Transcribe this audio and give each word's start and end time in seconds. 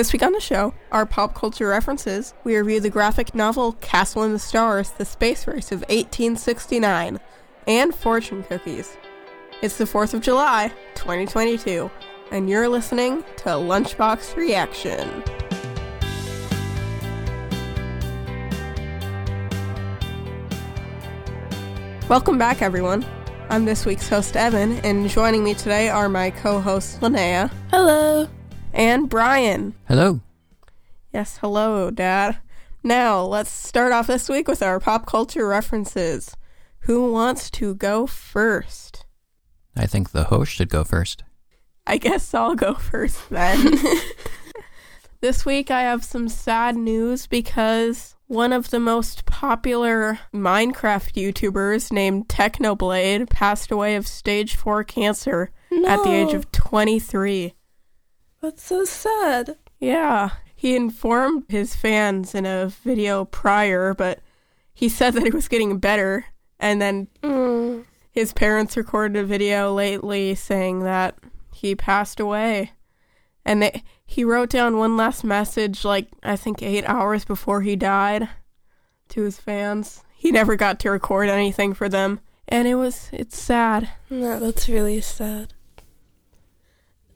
This 0.00 0.14
week 0.14 0.22
on 0.22 0.32
the 0.32 0.40
show, 0.40 0.72
our 0.90 1.04
pop 1.04 1.34
culture 1.34 1.68
references, 1.68 2.32
we 2.42 2.56
review 2.56 2.80
the 2.80 2.88
graphic 2.88 3.34
novel 3.34 3.72
Castle 3.82 4.22
in 4.22 4.32
the 4.32 4.38
Stars, 4.38 4.92
The 4.92 5.04
Space 5.04 5.46
Race 5.46 5.72
of 5.72 5.80
1869, 5.90 7.20
and 7.66 7.94
fortune 7.94 8.42
cookies. 8.44 8.96
It's 9.60 9.76
the 9.76 9.84
4th 9.84 10.14
of 10.14 10.22
July, 10.22 10.72
2022, 10.94 11.90
and 12.32 12.48
you're 12.48 12.66
listening 12.66 13.22
to 13.36 13.50
Lunchbox 13.50 14.36
Reaction. 14.36 15.22
Welcome 22.08 22.38
back, 22.38 22.62
everyone. 22.62 23.04
I'm 23.50 23.66
this 23.66 23.84
week's 23.84 24.08
host, 24.08 24.34
Evan, 24.34 24.78
and 24.78 25.10
joining 25.10 25.44
me 25.44 25.52
today 25.52 25.90
are 25.90 26.08
my 26.08 26.30
co 26.30 26.58
hosts, 26.58 26.96
Linnea 27.02 27.50
Hello. 27.70 28.26
And 28.72 29.08
Brian. 29.08 29.74
Hello. 29.88 30.20
Yes, 31.12 31.38
hello, 31.38 31.90
Dad. 31.90 32.38
Now, 32.82 33.22
let's 33.22 33.50
start 33.50 33.92
off 33.92 34.06
this 34.06 34.28
week 34.28 34.48
with 34.48 34.62
our 34.62 34.80
pop 34.80 35.06
culture 35.06 35.46
references. 35.46 36.36
Who 36.80 37.12
wants 37.12 37.50
to 37.52 37.74
go 37.74 38.06
first? 38.06 39.04
I 39.76 39.86
think 39.86 40.10
the 40.10 40.24
host 40.24 40.52
should 40.52 40.70
go 40.70 40.84
first. 40.84 41.24
I 41.86 41.96
guess 41.98 42.32
I'll 42.32 42.54
go 42.54 42.74
first 42.74 43.28
then. 43.30 43.74
this 45.20 45.44
week 45.44 45.70
I 45.70 45.82
have 45.82 46.04
some 46.04 46.28
sad 46.28 46.76
news 46.76 47.26
because 47.26 48.14
one 48.26 48.52
of 48.52 48.70
the 48.70 48.80
most 48.80 49.26
popular 49.26 50.20
Minecraft 50.32 51.14
YouTubers 51.14 51.90
named 51.90 52.28
Technoblade 52.28 53.28
passed 53.28 53.70
away 53.70 53.96
of 53.96 54.06
stage 54.06 54.54
4 54.54 54.84
cancer 54.84 55.50
at 55.86 56.02
the 56.04 56.12
age 56.12 56.32
of 56.32 56.50
23. 56.52 57.54
That's 58.40 58.62
so 58.62 58.84
sad. 58.84 59.56
Yeah, 59.78 60.30
he 60.56 60.76
informed 60.76 61.44
his 61.48 61.74
fans 61.76 62.34
in 62.34 62.46
a 62.46 62.68
video 62.68 63.24
prior, 63.24 63.94
but 63.94 64.20
he 64.72 64.88
said 64.88 65.14
that 65.14 65.24
he 65.24 65.30
was 65.30 65.48
getting 65.48 65.78
better. 65.78 66.26
And 66.58 66.80
then 66.80 67.08
Mm. 67.22 67.84
his 68.10 68.32
parents 68.32 68.76
recorded 68.76 69.18
a 69.18 69.24
video 69.24 69.72
lately 69.74 70.34
saying 70.34 70.80
that 70.80 71.16
he 71.54 71.74
passed 71.74 72.20
away. 72.20 72.72
And 73.44 73.62
they, 73.62 73.82
he 74.04 74.24
wrote 74.24 74.50
down 74.50 74.76
one 74.76 74.96
last 74.96 75.24
message, 75.24 75.84
like, 75.84 76.08
I 76.22 76.36
think 76.36 76.62
eight 76.62 76.84
hours 76.86 77.24
before 77.24 77.62
he 77.62 77.76
died, 77.76 78.28
to 79.10 79.22
his 79.22 79.38
fans. 79.38 80.02
He 80.14 80.30
never 80.30 80.56
got 80.56 80.78
to 80.80 80.90
record 80.90 81.28
anything 81.30 81.72
for 81.72 81.88
them. 81.88 82.20
And 82.46 82.68
it 82.68 82.74
was, 82.74 83.08
it's 83.12 83.38
sad. 83.38 83.88
No, 84.10 84.38
that's 84.38 84.68
really 84.68 85.00
sad. 85.00 85.54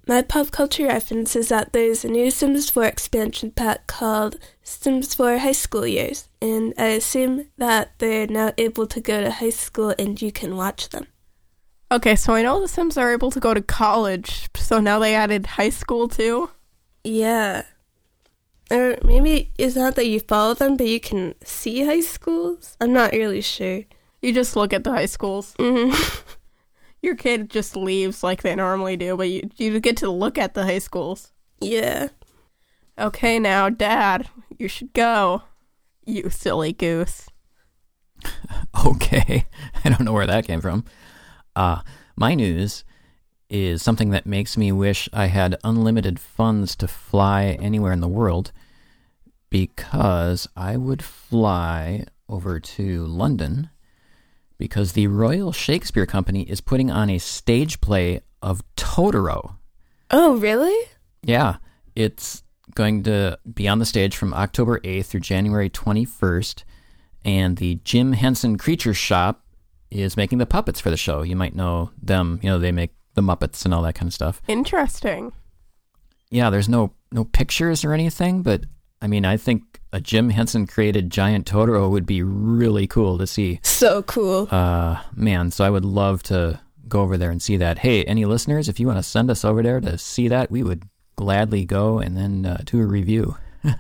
My 0.07 0.21
pop 0.21 0.51
culture 0.51 0.87
reference 0.87 1.35
is 1.35 1.49
that 1.49 1.73
there's 1.73 2.05
a 2.05 2.09
new 2.09 2.31
Sims 2.31 2.69
4 2.69 2.85
expansion 2.85 3.51
pack 3.51 3.87
called 3.87 4.37
Sims 4.63 5.15
4 5.15 5.39
High 5.39 5.53
School 5.53 5.87
Years, 5.87 6.29
and 6.43 6.75
I 6.77 6.89
assume 6.89 7.47
that 7.57 7.93
they're 7.99 8.27
now 8.27 8.53
able 8.59 8.87
to 8.87 9.01
go 9.01 9.23
to 9.23 9.31
high 9.31 9.49
school 9.49 9.95
and 9.99 10.21
you 10.21 10.31
can 10.31 10.59
watch 10.59 10.91
them. 10.91 11.07
Okay, 11.91 12.17
so 12.17 12.35
I 12.35 12.43
know 12.43 12.61
the 12.61 12.69
Sims 12.69 12.99
are 12.99 13.13
able 13.13 13.31
to 13.31 13.41
go 13.41 13.55
to 13.55 13.63
college, 13.63 14.49
so 14.55 14.79
now 14.79 14.99
they 14.99 15.15
added 15.15 15.47
high 15.47 15.71
school 15.71 16.07
too. 16.07 16.51
Yeah. 17.03 17.63
Or 18.71 18.99
maybe 19.03 19.53
it's 19.57 19.77
not 19.77 19.95
that 19.95 20.07
you 20.07 20.21
follow 20.21 20.53
them, 20.53 20.77
but 20.77 20.87
you 20.87 21.01
can 21.01 21.35
see 21.43 21.83
high 21.87 22.01
schools? 22.01 22.77
I'm 22.79 22.93
not 22.93 23.13
really 23.13 23.41
sure. 23.41 23.85
You 24.21 24.35
just 24.35 24.55
look 24.55 24.75
at 24.75 24.85
the 24.85 24.91
high 24.91 25.07
schools. 25.07 25.55
Mm. 25.59 25.95
Your 27.05 27.17
kid 27.17 27.51
just 27.51 27.77
leaves 27.77 28.23
like 28.23 28.41
they 28.41 28.55
normally 28.55 28.97
do, 28.97 29.15
but 29.15 29.29
you 29.29 29.51
you 29.59 29.79
get 29.79 29.99
to 29.99 30.11
look 30.11 30.39
at 30.39 30.55
the 30.55 30.65
high 30.65 30.79
schools. 30.79 31.33
yeah. 31.61 32.09
Okay, 32.99 33.39
now, 33.39 33.69
Dad, 33.69 34.29
you 34.57 34.69
should 34.69 34.93
go. 34.95 35.43
You 36.07 36.31
silly 36.31 36.73
goose. 36.73 37.29
Okay. 38.87 39.47
I 39.85 39.89
don't 39.89 40.03
know 40.05 40.13
where 40.13 40.27
that 40.27 40.47
came 40.47 40.61
from. 40.61 40.85
Uh, 41.55 41.81
my 42.17 42.35
news 42.35 42.85
is 43.49 43.83
something 43.83 44.11
that 44.11 44.27
makes 44.27 44.57
me 44.57 44.73
wish 44.73 45.09
I 45.13 45.27
had 45.27 45.57
unlimited 45.63 46.19
funds 46.19 46.75
to 46.77 46.89
fly 46.89 47.57
anywhere 47.61 47.93
in 47.93 48.01
the 48.01 48.09
world 48.09 48.51
because 49.51 50.49
I 50.57 50.77
would 50.77 51.05
fly 51.05 52.05
over 52.29 52.59
to 52.59 53.07
London 53.07 53.71
because 54.59 54.93
the 54.93 55.07
Royal 55.07 55.53
Shakespeare 55.53 56.07
Company 56.07 56.43
is 56.43 56.61
putting 56.61 56.91
on 56.91 57.11
a 57.11 57.19
stage 57.19 57.81
play 57.81 58.21
of 58.43 58.63
Totoro. 58.77 59.57
Oh, 60.11 60.37
really? 60.37 60.89
Yeah, 61.23 61.57
it's 61.97 62.43
going 62.75 63.03
to 63.05 63.39
be 63.53 63.69
on 63.69 63.79
the 63.79 63.87
stage 63.87 64.17
from 64.17 64.35
October 64.35 64.81
8th 64.81 65.07
through 65.07 65.21
January 65.21 65.71
21st, 65.71 66.65
and 67.25 67.57
the 67.57 67.81
Jim 67.85 68.13
Henson 68.13 68.59
Creature 68.59 68.95
Shop 68.95 69.45
is 69.91 70.17
making 70.17 70.39
the 70.39 70.47
puppets 70.47 70.81
for 70.81 70.91
the 70.91 70.97
show. 70.97 71.23
You 71.23 71.37
might 71.37 71.55
know 71.55 71.91
them, 72.01 72.41
you 72.43 72.51
know, 72.51 72.59
they 72.59 72.73
make 72.73 72.95
the 73.15 73.23
Muppets 73.23 73.65
and 73.65 73.73
all 73.73 73.83
that 73.83 73.95
kind 73.95 74.09
of 74.09 74.15
stuff. 74.15 74.43
Interesting. 74.49 75.33
Yeah, 76.31 76.51
there's 76.51 76.69
no 76.69 76.93
no 77.13 77.25
pictures 77.25 77.85
or 77.85 77.93
anything, 77.93 78.43
but 78.43 78.65
I 79.05 79.07
mean, 79.07 79.27
I 79.27 79.37
think 79.37 79.81
a 79.93 80.01
Jim 80.01 80.31
Henson 80.31 80.67
created 80.67 81.11
giant 81.11 81.47
Totoro 81.47 81.91
would 81.91 82.07
be 82.07 82.23
really 82.23 82.87
cool 82.87 83.19
to 83.19 83.27
see. 83.27 83.61
So 83.63 84.03
cool. 84.05 84.49
Uh, 84.51 85.03
man, 85.15 85.51
so 85.51 85.63
I 85.63 85.69
would 85.69 85.85
love 85.85 86.23
to 86.25 86.59
go 86.89 87.03
over 87.03 87.19
there 87.19 87.31
and 87.31 87.43
see 87.43 87.59
that. 87.59 87.79
Hey, 87.79 88.03
any 88.05 88.25
listeners, 88.25 88.67
if 88.67 88.81
you 88.81 88.87
want 88.87 88.99
to 88.99 89.03
send 89.03 89.31
us 89.31 89.45
over 89.45 89.63
there 89.63 89.79
to 89.81 89.99
see 89.99 90.29
that, 90.29 90.51
we 90.51 90.63
would 90.63 90.85
gladly 91.17 91.67
go 91.67 91.99
and 91.99 92.17
then 92.17 92.47
uh, 92.47 92.63
do 92.65 92.81
a 92.81 92.87
review. 92.87 93.37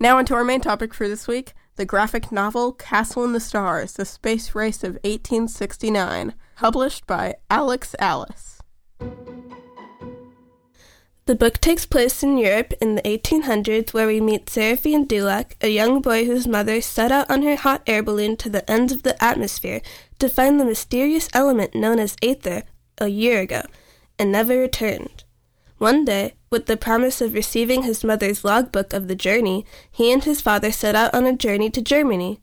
Now, 0.00 0.18
onto 0.18 0.34
our 0.34 0.44
main 0.44 0.60
topic 0.60 0.94
for 0.94 1.08
this 1.08 1.26
week 1.26 1.54
the 1.74 1.84
graphic 1.84 2.30
novel 2.30 2.72
Castle 2.72 3.24
in 3.24 3.32
the 3.32 3.40
Stars 3.40 3.94
The 3.94 4.04
Space 4.04 4.54
Race 4.54 4.84
of 4.84 4.92
1869, 5.02 6.34
published 6.54 7.04
by 7.08 7.34
Alex 7.50 7.96
Alice. 7.98 8.57
The 11.28 11.34
book 11.34 11.58
takes 11.60 11.84
place 11.84 12.22
in 12.22 12.38
Europe 12.38 12.72
in 12.80 12.94
the 12.94 13.02
1800s, 13.02 13.92
where 13.92 14.06
we 14.06 14.18
meet 14.18 14.48
Seraphine 14.48 15.04
Dulac, 15.04 15.56
a 15.60 15.68
young 15.68 16.00
boy 16.00 16.24
whose 16.24 16.48
mother 16.48 16.80
set 16.80 17.12
out 17.12 17.30
on 17.30 17.42
her 17.42 17.54
hot 17.54 17.82
air 17.86 18.02
balloon 18.02 18.34
to 18.38 18.48
the 18.48 18.64
ends 18.70 18.94
of 18.94 19.02
the 19.02 19.22
atmosphere 19.22 19.82
to 20.20 20.30
find 20.30 20.58
the 20.58 20.64
mysterious 20.64 21.28
element 21.34 21.74
known 21.74 21.98
as 21.98 22.16
aether 22.22 22.62
a 22.96 23.08
year 23.08 23.40
ago, 23.40 23.60
and 24.18 24.32
never 24.32 24.56
returned. 24.56 25.24
One 25.76 26.06
day, 26.06 26.32
with 26.48 26.64
the 26.64 26.78
promise 26.78 27.20
of 27.20 27.34
receiving 27.34 27.82
his 27.82 28.02
mother's 28.02 28.42
logbook 28.42 28.94
of 28.94 29.06
the 29.06 29.14
journey, 29.14 29.66
he 29.90 30.10
and 30.10 30.24
his 30.24 30.40
father 30.40 30.72
set 30.72 30.94
out 30.94 31.12
on 31.12 31.26
a 31.26 31.36
journey 31.36 31.68
to 31.72 31.82
Germany. 31.82 32.40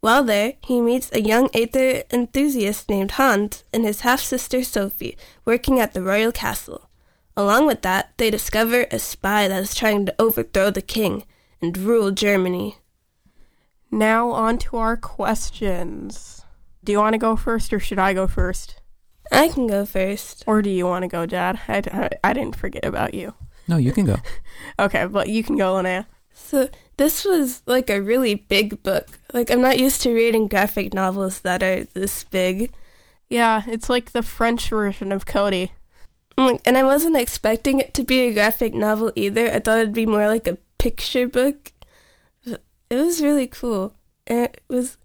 While 0.00 0.24
there, 0.24 0.54
he 0.64 0.80
meets 0.80 1.08
a 1.12 1.22
young 1.22 1.50
aether 1.54 2.02
enthusiast 2.12 2.88
named 2.88 3.12
Hans 3.12 3.62
and 3.72 3.84
his 3.84 4.00
half 4.00 4.22
sister 4.22 4.64
Sophie, 4.64 5.16
working 5.44 5.78
at 5.78 5.94
the 5.94 6.02
royal 6.02 6.32
castle. 6.32 6.90
Along 7.36 7.66
with 7.66 7.82
that, 7.82 8.12
they 8.16 8.30
discover 8.30 8.86
a 8.90 8.98
spy 8.98 9.48
that 9.48 9.62
is 9.62 9.74
trying 9.74 10.06
to 10.06 10.14
overthrow 10.18 10.70
the 10.70 10.82
king 10.82 11.24
and 11.60 11.76
rule 11.76 12.10
Germany. 12.10 12.76
Now, 13.90 14.30
on 14.30 14.58
to 14.58 14.76
our 14.76 14.96
questions. 14.96 16.44
Do 16.84 16.92
you 16.92 16.98
want 16.98 17.14
to 17.14 17.18
go 17.18 17.36
first, 17.36 17.72
or 17.72 17.80
should 17.80 17.98
I 17.98 18.12
go 18.12 18.26
first? 18.26 18.80
I 19.32 19.48
can 19.48 19.66
go 19.66 19.84
first. 19.86 20.44
Or 20.46 20.62
do 20.62 20.70
you 20.70 20.86
want 20.86 21.02
to 21.02 21.08
go, 21.08 21.26
Dad? 21.26 21.60
I, 21.66 21.82
I, 21.92 22.10
I 22.22 22.32
didn't 22.32 22.56
forget 22.56 22.84
about 22.84 23.14
you. 23.14 23.34
No, 23.66 23.76
you 23.76 23.92
can 23.92 24.04
go. 24.04 24.16
Okay, 24.78 25.06
but 25.06 25.28
you 25.28 25.42
can 25.44 25.56
go, 25.56 25.74
Linnea. 25.74 26.06
So, 26.32 26.68
this 26.96 27.24
was 27.24 27.62
like 27.66 27.88
a 27.90 28.02
really 28.02 28.34
big 28.34 28.82
book. 28.82 29.06
Like, 29.32 29.50
I'm 29.50 29.60
not 29.60 29.78
used 29.78 30.02
to 30.02 30.12
reading 30.12 30.48
graphic 30.48 30.92
novels 30.92 31.40
that 31.40 31.62
are 31.62 31.84
this 31.84 32.24
big. 32.24 32.72
Yeah, 33.28 33.62
it's 33.66 33.88
like 33.88 34.12
the 34.12 34.22
French 34.22 34.68
version 34.68 35.12
of 35.12 35.26
Kodi. 35.26 35.70
Mm, 36.36 36.60
And 36.64 36.76
I 36.76 36.82
wasn't 36.84 37.16
expecting 37.16 37.78
it 37.80 37.94
to 37.94 38.02
be 38.04 38.20
a 38.20 38.32
graphic 38.34 38.74
novel 38.74 39.12
either. 39.14 39.50
I 39.52 39.60
thought 39.60 39.78
it'd 39.78 39.92
be 39.92 40.06
more 40.06 40.26
like 40.26 40.46
a 40.48 40.58
picture 40.78 41.28
book. 41.28 41.72
But 42.44 42.62
It 42.90 42.96
was 42.96 43.22
really 43.22 43.46
cool. 43.46 43.94
And 44.26 44.44
it 44.46 44.62
was 44.68 44.96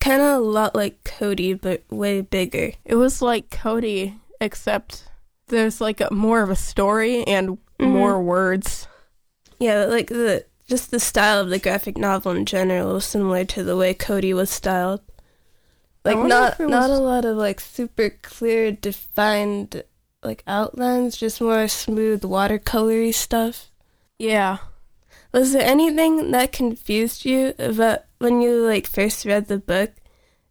kind 0.00 0.20
of 0.22 0.28
a 0.36 0.44
lot 0.44 0.74
like 0.74 1.02
Kodi, 1.04 1.60
but 1.60 1.82
way 1.90 2.20
bigger. 2.20 2.72
It 2.84 2.96
was 2.96 3.20
like 3.22 3.50
Kodi, 3.50 4.14
except 4.40 5.04
there's 5.48 5.80
like 5.80 6.00
a, 6.00 6.12
more 6.12 6.42
of 6.42 6.50
a 6.50 6.56
story 6.56 7.24
and 7.26 7.58
Mhm. 7.80 7.88
more 7.90 8.22
words. 8.22 8.86
Yeah, 9.58 9.84
like 9.86 10.08
the 10.08 10.44
just 10.68 10.90
the 10.90 10.98
style 11.00 11.40
of 11.40 11.48
the 11.50 11.58
graphic 11.58 11.96
novel 11.96 12.32
in 12.32 12.44
general 12.46 12.94
was 12.94 13.04
similar 13.04 13.44
to 13.44 13.62
the 13.64 13.76
way 13.76 13.94
Kodi 13.94 14.34
was 14.34 14.50
styled. 14.50 15.00
Like 16.04 16.18
not 16.18 16.60
it 16.60 16.68
not 16.68 16.90
a 16.90 16.98
lot 16.98 17.24
of 17.24 17.36
like 17.36 17.60
super 17.60 18.10
clear 18.22 18.70
defined 18.72 19.82
like 20.22 20.42
outlines, 20.46 21.16
just 21.16 21.40
more 21.40 21.68
smooth 21.68 22.22
watercolory 22.22 23.14
stuff. 23.14 23.70
Yeah. 24.18 24.58
Was 25.32 25.52
there 25.52 25.66
anything 25.66 26.30
that 26.30 26.52
confused 26.52 27.24
you 27.24 27.54
about 27.58 28.00
when 28.18 28.40
you 28.40 28.66
like 28.66 28.86
first 28.86 29.24
read 29.24 29.48
the 29.48 29.58
book? 29.58 29.92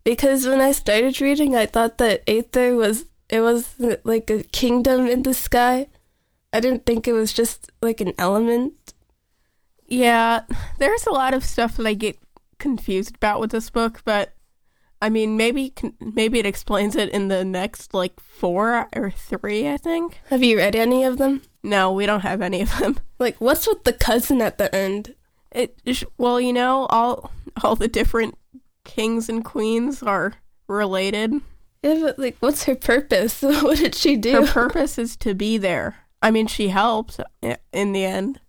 Because 0.04 0.46
when 0.46 0.62
I 0.62 0.72
started 0.72 1.20
reading, 1.20 1.56
I 1.56 1.66
thought 1.66 1.98
that 1.98 2.24
Aether 2.28 2.76
was 2.76 3.06
it 3.30 3.42
was 3.42 3.76
like 4.04 4.30
a 4.30 4.44
kingdom 4.44 5.08
in 5.08 5.24
the 5.24 5.34
sky. 5.34 5.88
I 6.54 6.60
didn't 6.60 6.86
think 6.86 7.08
it 7.08 7.14
was 7.14 7.34
just 7.34 7.72
like 7.82 8.00
an 8.02 8.14
element. 8.18 8.94
Yeah, 9.88 10.42
there's 10.78 11.06
a 11.06 11.12
lot 11.12 11.34
of 11.34 11.44
stuff 11.44 11.78
that 11.78 11.88
I 11.88 11.94
get 11.94 12.18
confused 12.60 13.16
about 13.16 13.40
with 13.40 13.52
this 13.52 13.70
book, 13.70 14.02
but 14.06 14.34
I 15.06 15.10
mean, 15.10 15.38
maybe 15.38 15.72
maybe 16.00 16.40
it 16.40 16.48
explains 16.48 16.96
it 16.96 17.10
in 17.10 17.28
the 17.28 17.46
next 17.46 17.94
like 17.94 18.20
four 18.20 18.88
or 18.96 19.12
three. 19.12 19.70
I 19.70 19.78
think. 19.78 20.20
Have 20.32 20.42
you 20.42 20.58
read 20.58 20.76
any 20.76 21.04
of 21.04 21.20
them? 21.20 21.44
No, 21.62 21.92
we 21.92 22.08
don't 22.08 22.22
have 22.22 22.42
any 22.42 22.62
of 22.62 22.76
them. 22.80 22.98
Like, 23.18 23.40
what's 23.40 23.66
with 23.66 23.86
the 23.86 23.94
cousin 23.94 24.42
at 24.42 24.58
the 24.58 24.74
end? 24.76 25.16
It 25.52 25.80
well, 26.18 26.42
you 26.42 26.52
know, 26.52 26.88
all 26.88 27.32
all 27.64 27.76
the 27.76 27.88
different 27.88 28.36
kings 28.84 29.30
and 29.30 29.46
queens 29.46 30.02
are 30.02 30.34
related. 30.68 31.32
Yeah, 31.84 32.00
but 32.02 32.18
like, 32.18 32.38
what's 32.40 32.64
her 32.64 32.76
purpose? 32.76 33.42
what 33.44 33.78
did 33.78 33.94
she 33.94 34.18
do? 34.18 34.42
Her 34.42 34.48
purpose 34.48 34.98
is 34.98 35.16
to 35.18 35.36
be 35.36 35.60
there. 35.60 35.98
I 36.20 36.32
mean, 36.32 36.48
she 36.48 36.70
helped 36.70 37.20
in 37.72 37.92
the 37.92 38.04
end. 38.04 38.40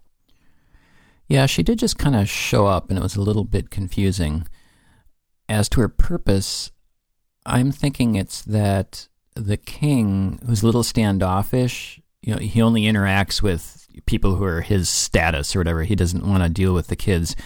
Yeah, 1.29 1.45
she 1.45 1.63
did 1.63 1.79
just 1.79 1.99
kind 1.99 2.17
of 2.17 2.31
show 2.31 2.67
up, 2.67 2.89
and 2.89 2.99
it 2.99 3.03
was 3.03 3.15
a 3.15 3.21
little 3.21 3.45
bit 3.45 3.69
confusing. 3.69 4.47
As 5.49 5.69
to 5.71 5.81
her 5.81 5.89
purpose, 5.89 6.73
I'm 7.45 7.71
thinking 7.71 8.15
it's 8.15 8.43
that 8.43 9.09
the 9.35 9.57
king, 9.57 10.41
who's 10.45 10.63
a 10.63 10.67
little 10.67 10.83
standoffish, 10.83 12.01
you 12.23 12.35
know, 12.35 12.41
he 12.41 12.61
only 12.61 12.83
interacts 12.83 13.41
with 13.41 13.87
people 14.07 14.35
who 14.35 14.45
are 14.45 14.61
his 14.61 14.89
status 14.89 15.55
or 15.55 15.61
whatever. 15.61 15.85
He 15.85 15.95
doesn't 15.95 16.27
want 16.27 16.43
to 16.43 16.49
deal 16.49 16.75
with 16.75 16.89
the 16.89 16.97
kids. 16.97 17.37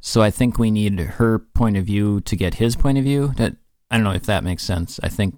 So 0.00 0.22
I 0.22 0.30
think 0.30 0.58
we 0.58 0.70
need 0.70 0.98
her 0.98 1.38
point 1.38 1.76
of 1.76 1.84
view 1.84 2.20
to 2.22 2.36
get 2.36 2.54
his 2.54 2.76
point 2.76 2.96
of 2.96 3.04
view. 3.04 3.34
That 3.36 3.56
I 3.90 3.96
don't 3.96 4.04
know 4.04 4.12
if 4.12 4.26
that 4.26 4.44
makes 4.44 4.62
sense. 4.62 4.98
I 5.02 5.08
think 5.08 5.36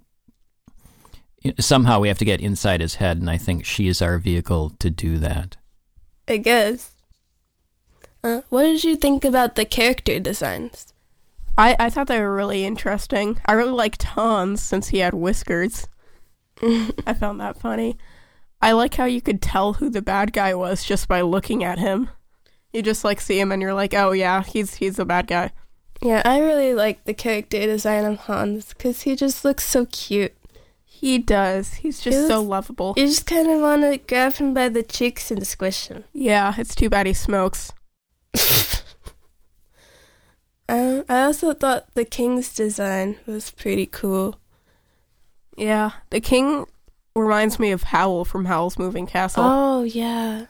somehow 1.59 2.01
we 2.01 2.09
have 2.09 2.19
to 2.19 2.25
get 2.25 2.41
inside 2.41 2.81
his 2.81 2.97
head, 2.97 3.19
and 3.19 3.31
I 3.31 3.39
think 3.39 3.65
she 3.65 3.89
is 3.89 4.03
our 4.03 4.19
vehicle 4.19 4.71
to 4.79 4.91
do 4.91 5.19
that. 5.19 5.57
I 6.27 6.37
guess. 6.37 6.93
Uh, 8.23 8.43
what 8.49 8.63
did 8.63 8.85
you 8.85 8.97
think 8.97 9.25
about 9.25 9.55
the 9.55 9.65
character 9.65 10.19
designs? 10.19 10.93
I, 11.59 11.75
I 11.79 11.91
thought 11.91 12.07
they 12.07 12.21
were 12.21 12.35
really 12.35 12.65
interesting. 12.65 13.41
I 13.45 13.53
really 13.53 13.73
liked 13.73 14.05
Hans 14.05 14.63
since 14.63 14.89
he 14.89 14.99
had 14.99 15.13
whiskers. 15.13 15.89
I 16.63 17.15
found 17.19 17.41
that 17.41 17.59
funny. 17.59 17.99
I 18.63 18.73
like 18.73 18.95
how 18.95 19.07
you 19.07 19.21
could 19.21 19.43
tell 19.43 19.75
who 19.75 19.91
the 19.91 20.01
bad 20.01 20.33
guy 20.33 20.55
was 20.55 20.85
just 20.85 21.09
by 21.09 21.21
looking 21.21 21.65
at 21.65 21.81
him. 21.81 22.11
You 22.73 22.83
just 22.83 23.03
like 23.03 23.21
see 23.21 23.41
him 23.41 23.51
and 23.51 23.61
you're 23.61 23.75
like, 23.75 23.93
oh 23.93 24.13
yeah, 24.13 24.45
he's 24.45 24.75
he's 24.75 24.97
the 24.97 25.05
bad 25.05 25.27
guy. 25.27 25.51
Yeah, 26.01 26.23
I 26.25 26.39
really 26.39 26.75
like 26.75 27.05
the 27.05 27.15
character 27.15 27.59
design 27.59 28.05
of 28.05 28.19
Hans 28.21 28.73
because 28.73 29.03
he 29.03 29.17
just 29.17 29.45
looks 29.45 29.65
so 29.65 29.87
cute. 29.87 30.35
He 30.85 31.19
does. 31.19 31.75
He's 31.75 32.01
just 32.01 32.19
he 32.19 32.27
so 32.29 32.41
lovable. 32.41 32.95
You 32.97 33.07
just 33.07 33.27
kind 33.27 33.49
of 33.49 33.61
want 33.61 33.83
to 33.83 33.99
grab 33.99 34.35
him 34.35 34.55
by 34.55 34.69
the 34.69 34.85
cheeks 34.85 35.31
and 35.33 35.45
squish 35.45 35.89
him. 35.89 36.05
Yeah, 36.13 36.55
it's 36.57 36.75
too 36.77 36.89
bad 36.89 37.07
he 37.07 37.15
smokes. 37.15 37.73
I 41.09 41.23
also 41.23 41.55
thought 41.55 41.95
the 41.95 42.05
king's 42.05 42.55
design 42.55 43.17
was 43.27 43.51
pretty 43.51 43.87
cool. 43.87 44.39
Yeah, 45.57 45.93
the 46.11 46.21
king 46.21 46.67
reminds 47.15 47.59
me 47.59 47.73
of 47.73 47.85
Howl 47.85 48.25
from 48.25 48.45
Howl's 48.45 48.79
Moving 48.79 49.07
Castle. 49.07 49.43
Oh, 49.45 49.83
yeah. 49.83 50.47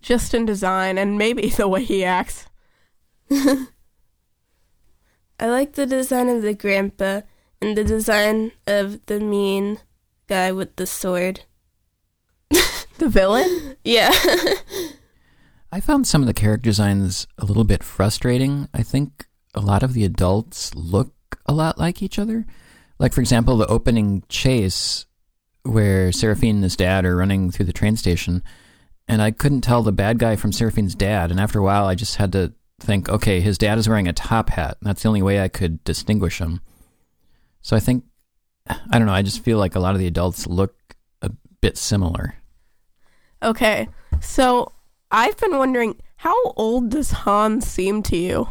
Just 0.00 0.34
in 0.34 0.44
design 0.44 0.98
and 0.98 1.16
maybe 1.16 1.48
the 1.48 1.68
way 1.68 1.84
he 1.84 2.04
acts. 2.04 2.46
I 3.30 3.66
like 5.40 5.72
the 5.72 5.86
design 5.86 6.28
of 6.28 6.42
the 6.42 6.54
grandpa 6.54 7.22
and 7.60 7.76
the 7.76 7.84
design 7.84 8.52
of 8.66 9.04
the 9.06 9.20
mean 9.20 9.78
guy 10.26 10.52
with 10.52 10.76
the 10.76 10.86
sword. 10.86 11.44
the 12.50 13.08
villain? 13.08 13.76
Yeah. 13.84 14.12
I 15.72 15.80
found 15.80 16.06
some 16.06 16.20
of 16.22 16.26
the 16.26 16.34
character 16.34 16.68
designs 16.68 17.26
a 17.38 17.44
little 17.44 17.64
bit 17.64 17.82
frustrating. 17.82 18.68
I 18.72 18.82
think 18.84 19.26
a 19.54 19.60
lot 19.60 19.82
of 19.82 19.94
the 19.94 20.04
adults 20.04 20.74
look 20.74 21.14
a 21.46 21.52
lot 21.52 21.78
like 21.78 22.02
each 22.02 22.18
other. 22.18 22.46
Like, 22.98 23.12
for 23.12 23.20
example, 23.20 23.56
the 23.56 23.66
opening 23.66 24.22
chase 24.28 25.06
where 25.64 26.12
Seraphine 26.12 26.56
and 26.56 26.64
his 26.64 26.76
dad 26.76 27.04
are 27.04 27.16
running 27.16 27.50
through 27.50 27.66
the 27.66 27.72
train 27.72 27.96
station, 27.96 28.42
and 29.08 29.20
I 29.20 29.30
couldn't 29.30 29.62
tell 29.62 29.82
the 29.82 29.92
bad 29.92 30.18
guy 30.18 30.36
from 30.36 30.52
Seraphine's 30.52 30.94
dad. 30.94 31.30
And 31.30 31.40
after 31.40 31.58
a 31.58 31.62
while, 31.62 31.86
I 31.86 31.94
just 31.94 32.16
had 32.16 32.32
to 32.32 32.52
think, 32.80 33.08
okay, 33.08 33.40
his 33.40 33.58
dad 33.58 33.78
is 33.78 33.88
wearing 33.88 34.08
a 34.08 34.12
top 34.12 34.50
hat. 34.50 34.78
That's 34.82 35.02
the 35.02 35.08
only 35.08 35.22
way 35.22 35.40
I 35.40 35.48
could 35.48 35.82
distinguish 35.84 36.38
him. 36.38 36.60
So 37.60 37.76
I 37.76 37.80
think, 37.80 38.04
I 38.68 38.98
don't 38.98 39.06
know, 39.06 39.12
I 39.12 39.22
just 39.22 39.44
feel 39.44 39.58
like 39.58 39.74
a 39.74 39.80
lot 39.80 39.94
of 39.94 40.00
the 40.00 40.06
adults 40.06 40.46
look 40.46 40.74
a 41.20 41.30
bit 41.60 41.76
similar. 41.76 42.36
Okay, 43.42 43.88
so 44.20 44.72
I've 45.10 45.36
been 45.36 45.58
wondering, 45.58 46.00
how 46.16 46.52
old 46.56 46.90
does 46.90 47.10
Hans 47.10 47.66
seem 47.66 48.02
to 48.04 48.16
you? 48.16 48.48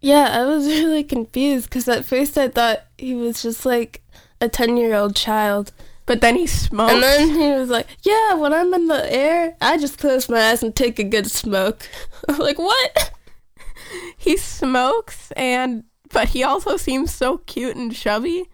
Yeah, 0.00 0.28
I 0.30 0.44
was 0.44 0.66
really 0.68 1.04
confused 1.04 1.66
because 1.66 1.88
at 1.88 2.04
first 2.04 2.38
I 2.38 2.48
thought 2.48 2.84
he 2.96 3.14
was 3.14 3.42
just 3.42 3.66
like 3.66 4.02
a 4.40 4.48
10 4.48 4.76
year 4.76 4.94
old 4.94 5.16
child. 5.16 5.72
But 6.06 6.22
then 6.22 6.36
he 6.36 6.46
smoked. 6.46 6.94
And 6.94 7.02
then 7.02 7.28
he 7.38 7.50
was 7.52 7.68
like, 7.68 7.86
Yeah, 8.02 8.34
when 8.34 8.52
I'm 8.54 8.72
in 8.72 8.86
the 8.86 9.12
air, 9.12 9.56
I 9.60 9.76
just 9.76 9.98
close 9.98 10.28
my 10.28 10.50
eyes 10.50 10.62
and 10.62 10.74
take 10.74 10.98
a 10.98 11.04
good 11.04 11.30
smoke. 11.30 11.86
I'm 12.28 12.38
like, 12.38 12.58
What? 12.58 13.12
He 14.16 14.36
smokes, 14.36 15.30
and 15.32 15.84
but 16.12 16.30
he 16.30 16.42
also 16.42 16.76
seems 16.76 17.14
so 17.14 17.38
cute 17.38 17.76
and 17.76 17.94
chubby. 17.94 18.48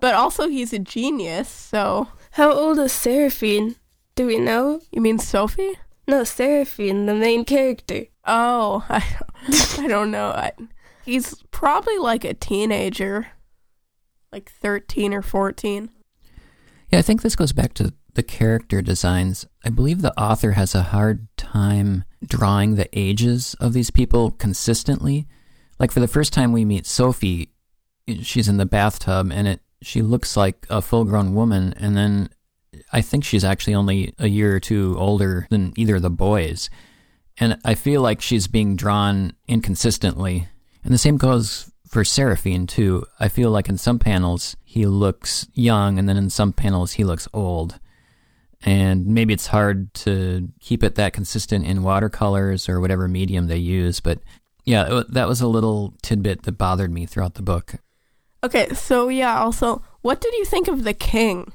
But 0.00 0.14
also, 0.14 0.48
he's 0.48 0.72
a 0.72 0.78
genius, 0.78 1.48
so. 1.48 2.08
How 2.32 2.52
old 2.52 2.78
is 2.78 2.92
Seraphine? 2.92 3.76
Do 4.14 4.26
we 4.26 4.38
know? 4.38 4.80
You 4.92 5.00
mean 5.00 5.18
Sophie? 5.18 5.74
No, 6.06 6.24
Seraphine, 6.24 7.06
the 7.06 7.14
main 7.14 7.44
character. 7.44 8.06
Oh, 8.24 8.84
I, 8.88 9.04
I 9.78 9.88
don't 9.88 10.10
know. 10.10 10.28
I, 10.28 10.52
he's 11.08 11.42
probably 11.50 11.96
like 11.96 12.24
a 12.24 12.34
teenager, 12.34 13.28
like 14.30 14.50
13 14.50 15.14
or 15.14 15.22
14. 15.22 15.90
Yeah, 16.90 16.98
I 16.98 17.02
think 17.02 17.22
this 17.22 17.36
goes 17.36 17.52
back 17.52 17.72
to 17.74 17.94
the 18.12 18.22
character 18.22 18.82
designs. 18.82 19.46
I 19.64 19.70
believe 19.70 20.02
the 20.02 20.18
author 20.20 20.52
has 20.52 20.74
a 20.74 20.82
hard 20.82 21.28
time 21.36 22.04
drawing 22.26 22.74
the 22.74 22.88
ages 22.92 23.56
of 23.58 23.72
these 23.72 23.90
people 23.90 24.32
consistently. 24.32 25.26
Like 25.78 25.92
for 25.92 26.00
the 26.00 26.08
first 26.08 26.32
time 26.32 26.52
we 26.52 26.64
meet 26.64 26.84
Sophie, 26.84 27.52
she's 28.22 28.48
in 28.48 28.58
the 28.58 28.66
bathtub 28.66 29.30
and 29.32 29.48
it 29.48 29.60
she 29.80 30.02
looks 30.02 30.36
like 30.36 30.66
a 30.68 30.82
full-grown 30.82 31.34
woman 31.34 31.72
and 31.76 31.96
then 31.96 32.28
I 32.92 33.00
think 33.00 33.24
she's 33.24 33.44
actually 33.44 33.76
only 33.76 34.12
a 34.18 34.26
year 34.26 34.56
or 34.56 34.60
two 34.60 34.96
older 34.98 35.46
than 35.50 35.72
either 35.76 35.96
of 35.96 36.02
the 36.02 36.10
boys. 36.10 36.68
And 37.38 37.58
I 37.64 37.74
feel 37.74 38.02
like 38.02 38.20
she's 38.20 38.48
being 38.48 38.76
drawn 38.76 39.34
inconsistently. 39.46 40.48
And 40.84 40.92
the 40.92 40.98
same 40.98 41.16
goes 41.16 41.70
for 41.86 42.04
Seraphine, 42.04 42.66
too. 42.66 43.06
I 43.18 43.28
feel 43.28 43.50
like 43.50 43.68
in 43.68 43.78
some 43.78 43.98
panels 43.98 44.56
he 44.64 44.86
looks 44.86 45.46
young, 45.54 45.98
and 45.98 46.08
then 46.08 46.16
in 46.16 46.30
some 46.30 46.52
panels 46.52 46.92
he 46.92 47.04
looks 47.04 47.28
old. 47.32 47.78
And 48.62 49.06
maybe 49.06 49.32
it's 49.32 49.46
hard 49.48 49.94
to 49.94 50.48
keep 50.60 50.82
it 50.82 50.96
that 50.96 51.12
consistent 51.12 51.64
in 51.64 51.82
watercolors 51.82 52.68
or 52.68 52.80
whatever 52.80 53.06
medium 53.06 53.46
they 53.46 53.58
use. 53.58 54.00
But 54.00 54.18
yeah, 54.64 55.02
that 55.08 55.28
was 55.28 55.40
a 55.40 55.46
little 55.46 55.94
tidbit 56.02 56.42
that 56.42 56.58
bothered 56.58 56.92
me 56.92 57.06
throughout 57.06 57.34
the 57.34 57.42
book. 57.42 57.76
Okay, 58.44 58.68
so 58.70 59.08
yeah, 59.08 59.40
also, 59.40 59.82
what 60.02 60.20
did 60.20 60.34
you 60.34 60.44
think 60.44 60.68
of 60.68 60.84
the 60.84 60.94
king? 60.94 61.52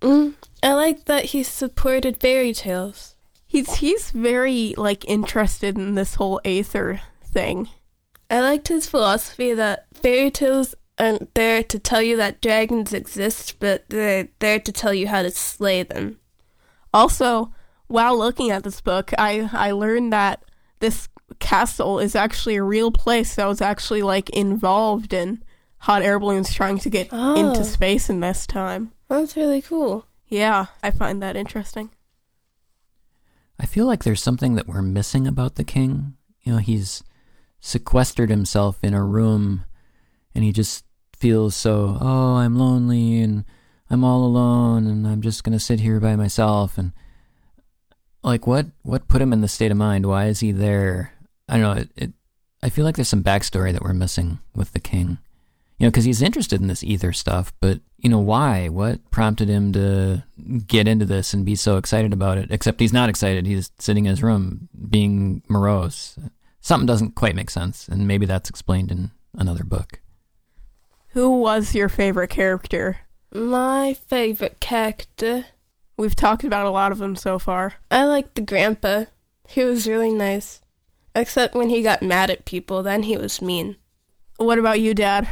Mm, 0.00 0.34
I 0.62 0.72
like 0.72 1.04
that 1.04 1.26
he 1.26 1.42
supported 1.42 2.20
fairy 2.20 2.52
tales. 2.52 3.16
He's 3.46 3.76
he's 3.76 4.10
very 4.10 4.74
like 4.76 5.04
interested 5.06 5.76
in 5.76 5.94
this 5.94 6.14
whole 6.14 6.40
Aether 6.44 7.00
thing. 7.24 7.68
I 8.30 8.40
liked 8.40 8.68
his 8.68 8.86
philosophy 8.88 9.52
that 9.54 9.86
fairy 9.92 10.30
tales 10.30 10.74
aren't 10.98 11.34
there 11.34 11.64
to 11.64 11.78
tell 11.78 12.00
you 12.00 12.16
that 12.18 12.40
dragons 12.40 12.92
exist, 12.92 13.56
but 13.58 13.88
they're 13.88 14.28
there 14.38 14.60
to 14.60 14.72
tell 14.72 14.94
you 14.94 15.08
how 15.08 15.22
to 15.22 15.30
slay 15.30 15.82
them. 15.82 16.20
Also, 16.94 17.52
while 17.88 18.16
looking 18.16 18.50
at 18.50 18.62
this 18.62 18.80
book, 18.80 19.12
I 19.18 19.50
I 19.52 19.72
learned 19.72 20.12
that 20.12 20.44
this 20.78 21.08
castle 21.40 21.98
is 21.98 22.14
actually 22.14 22.56
a 22.56 22.62
real 22.62 22.90
place 22.90 23.34
that 23.34 23.46
was 23.46 23.60
actually 23.60 24.02
like 24.02 24.30
involved 24.30 25.12
in 25.12 25.42
hot 25.78 26.02
air 26.02 26.18
balloons 26.18 26.52
trying 26.54 26.78
to 26.78 26.90
get 26.90 27.08
oh. 27.10 27.34
into 27.36 27.64
space 27.64 28.08
in 28.08 28.20
this 28.20 28.46
time. 28.46 28.92
That's 29.08 29.36
really 29.36 29.62
cool. 29.62 30.06
Yeah, 30.28 30.66
I 30.82 30.92
find 30.92 31.20
that 31.22 31.36
interesting. 31.36 31.90
I 33.58 33.66
feel 33.66 33.86
like 33.86 34.04
there's 34.04 34.22
something 34.22 34.54
that 34.54 34.68
we're 34.68 34.82
missing 34.82 35.26
about 35.26 35.56
the 35.56 35.64
king. 35.64 36.14
You 36.42 36.52
know, 36.52 36.58
he's 36.58 37.02
sequestered 37.60 38.30
himself 38.30 38.78
in 38.82 38.94
a 38.94 39.04
room 39.04 39.64
and 40.34 40.44
he 40.44 40.52
just 40.52 40.84
feels 41.16 41.54
so, 41.54 41.98
oh, 42.00 42.36
I'm 42.36 42.56
lonely 42.56 43.20
and 43.20 43.44
I'm 43.90 44.04
all 44.04 44.24
alone 44.24 44.86
and 44.86 45.06
I'm 45.06 45.20
just 45.20 45.44
going 45.44 45.52
to 45.52 45.64
sit 45.64 45.80
here 45.80 46.00
by 46.00 46.16
myself 46.16 46.78
and 46.78 46.92
like 48.22 48.46
what 48.46 48.66
what 48.82 49.08
put 49.08 49.22
him 49.22 49.32
in 49.32 49.40
the 49.40 49.48
state 49.48 49.70
of 49.70 49.76
mind? 49.76 50.06
Why 50.06 50.26
is 50.26 50.40
he 50.40 50.52
there? 50.52 51.14
I 51.48 51.58
don't 51.58 51.62
know. 51.62 51.80
It, 51.82 51.90
it 51.96 52.12
I 52.62 52.68
feel 52.68 52.84
like 52.84 52.96
there's 52.96 53.08
some 53.08 53.24
backstory 53.24 53.72
that 53.72 53.82
we're 53.82 53.94
missing 53.94 54.38
with 54.54 54.72
the 54.72 54.80
king. 54.80 55.18
You 55.78 55.86
know, 55.86 55.90
because 55.90 56.04
he's 56.04 56.20
interested 56.20 56.60
in 56.60 56.66
this 56.66 56.84
ether 56.84 57.12
stuff, 57.12 57.54
but 57.58 57.80
you 57.96 58.10
know 58.10 58.18
why? 58.18 58.68
What 58.68 59.10
prompted 59.10 59.48
him 59.48 59.72
to 59.72 60.22
get 60.66 60.86
into 60.86 61.06
this 61.06 61.32
and 61.32 61.46
be 61.46 61.56
so 61.56 61.78
excited 61.78 62.12
about 62.12 62.36
it? 62.36 62.50
Except 62.50 62.80
he's 62.80 62.92
not 62.92 63.08
excited. 63.08 63.46
He's 63.46 63.72
sitting 63.78 64.04
in 64.04 64.10
his 64.10 64.22
room 64.22 64.68
being 64.90 65.42
morose. 65.48 66.18
Something 66.60 66.86
doesn't 66.86 67.14
quite 67.14 67.34
make 67.34 67.50
sense, 67.50 67.88
and 67.88 68.06
maybe 68.06 68.26
that's 68.26 68.50
explained 68.50 68.90
in 68.90 69.10
another 69.34 69.64
book. 69.64 70.00
Who 71.08 71.40
was 71.40 71.74
your 71.74 71.88
favorite 71.88 72.30
character? 72.30 72.98
My 73.32 73.94
favorite 73.94 74.60
character. 74.60 75.46
We've 75.96 76.16
talked 76.16 76.44
about 76.44 76.66
a 76.66 76.70
lot 76.70 76.92
of 76.92 76.98
them 76.98 77.16
so 77.16 77.38
far. 77.38 77.74
I 77.90 78.04
like 78.04 78.34
the 78.34 78.40
grandpa. 78.40 79.06
He 79.48 79.64
was 79.64 79.86
really 79.86 80.12
nice. 80.12 80.60
Except 81.14 81.54
when 81.54 81.70
he 81.70 81.82
got 81.82 82.02
mad 82.02 82.30
at 82.30 82.44
people, 82.44 82.82
then 82.82 83.02
he 83.02 83.16
was 83.16 83.42
mean. 83.42 83.76
What 84.36 84.58
about 84.58 84.80
you, 84.80 84.94
Dad? 84.94 85.28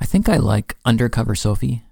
I 0.00 0.04
think 0.04 0.28
I 0.28 0.36
like 0.36 0.76
Undercover 0.84 1.34
Sophie. 1.34 1.84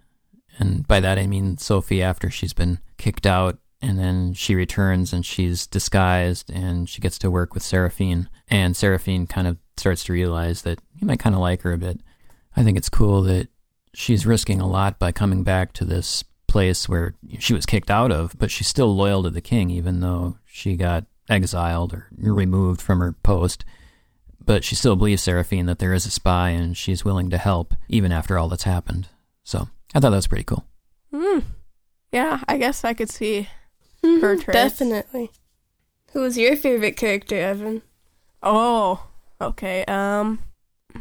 And 0.58 0.86
by 0.86 1.00
that 1.00 1.18
I 1.18 1.26
mean 1.26 1.56
Sophie 1.58 2.02
after 2.02 2.28
she's 2.28 2.52
been 2.52 2.80
kicked 2.98 3.26
out 3.26 3.58
and 3.82 3.98
then 3.98 4.32
she 4.32 4.54
returns 4.54 5.12
and 5.12 5.26
she's 5.26 5.66
disguised 5.66 6.50
and 6.50 6.88
she 6.88 7.00
gets 7.00 7.18
to 7.18 7.30
work 7.30 7.52
with 7.52 7.62
Seraphine. 7.62 8.28
And 8.48 8.76
Seraphine 8.76 9.26
kind 9.26 9.46
of 9.46 9.58
starts 9.76 10.04
to 10.04 10.12
realize 10.12 10.62
that 10.62 10.78
you 10.96 11.06
might 11.06 11.18
kind 11.18 11.34
of 11.34 11.40
like 11.40 11.62
her 11.62 11.72
a 11.72 11.78
bit. 11.78 12.00
I 12.56 12.62
think 12.62 12.78
it's 12.78 12.88
cool 12.88 13.22
that 13.22 13.48
she's 13.92 14.24
risking 14.24 14.60
a 14.60 14.68
lot 14.68 14.98
by 14.98 15.12
coming 15.12 15.42
back 15.42 15.72
to 15.74 15.84
this 15.84 16.24
place 16.46 16.88
where 16.88 17.14
she 17.38 17.54
was 17.54 17.66
kicked 17.66 17.90
out 17.90 18.12
of, 18.12 18.38
but 18.38 18.50
she's 18.50 18.68
still 18.68 18.94
loyal 18.94 19.22
to 19.24 19.30
the 19.30 19.40
king, 19.40 19.68
even 19.70 20.00
though 20.00 20.38
she 20.46 20.76
got 20.76 21.04
exiled 21.28 21.92
or 21.92 22.08
removed 22.16 22.80
from 22.80 23.00
her 23.00 23.12
post 23.22 23.64
but 24.44 24.64
she 24.64 24.74
still 24.74 24.96
believes 24.96 25.22
Seraphine 25.22 25.66
that 25.66 25.78
there 25.78 25.92
is 25.92 26.06
a 26.06 26.10
spy 26.10 26.50
and 26.50 26.76
she's 26.76 27.04
willing 27.04 27.30
to 27.30 27.38
help 27.38 27.74
even 27.88 28.12
after 28.12 28.38
all 28.38 28.48
that's 28.48 28.64
happened. 28.64 29.08
So 29.44 29.68
I 29.94 30.00
thought 30.00 30.10
that 30.10 30.16
was 30.16 30.26
pretty 30.26 30.44
cool. 30.44 30.66
Mm. 31.12 31.44
Yeah, 32.12 32.40
I 32.48 32.58
guess 32.58 32.84
I 32.84 32.94
could 32.94 33.10
see 33.10 33.48
Mhm, 34.04 34.21
her 34.21 34.37
traits. 34.37 34.52
Definitely. 34.78 35.30
Who 36.12 36.21
was 36.21 36.37
your 36.37 36.56
favorite 36.56 36.97
character, 36.97 37.37
Evan? 37.37 37.82
Oh, 38.42 39.06
okay. 39.40 39.85
Um, 39.87 40.40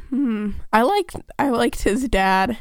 hmm. 0.10 0.52
I 0.72 0.84
liked 0.84 1.16
I 1.40 1.50
liked 1.50 1.84
his 1.84 2.08
dad. 2.08 2.58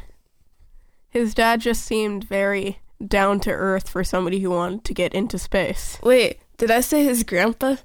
His 1.09 1.35
dad 1.35 1.61
just 1.61 1.85
seemed 1.85 2.25
very 2.25 2.79
down 3.07 3.41
to 3.41 3.51
earth 3.51 3.89
for 3.89 4.05
somebody 4.05 4.41
who 4.41 4.51
wanted 4.51 4.85
to 4.85 4.95
get 4.95 5.15
into 5.15 5.39
space. 5.39 5.99
Wait, 6.03 6.41
did 6.59 6.71
I 6.71 6.81
say 6.81 7.05
his 7.05 7.23
grandpa? 7.25 7.77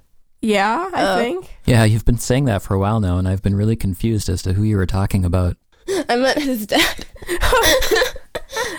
Yeah, 0.42 0.90
I 0.92 1.02
Oh. 1.06 1.16
think. 1.18 1.56
Yeah, 1.64 1.84
you've 1.84 2.04
been 2.04 2.18
saying 2.18 2.44
that 2.44 2.62
for 2.62 2.74
a 2.74 2.78
while 2.78 3.00
now, 3.00 3.18
and 3.18 3.26
I've 3.26 3.42
been 3.42 3.56
really 3.56 3.76
confused 3.76 4.28
as 4.28 4.42
to 4.42 4.52
who 4.52 4.62
you 4.62 4.76
were 4.76 4.86
talking 4.86 5.24
about. 5.24 5.56
I 6.08 6.16
meant 6.16 6.38
his 6.38 6.66
dad. 6.66 7.06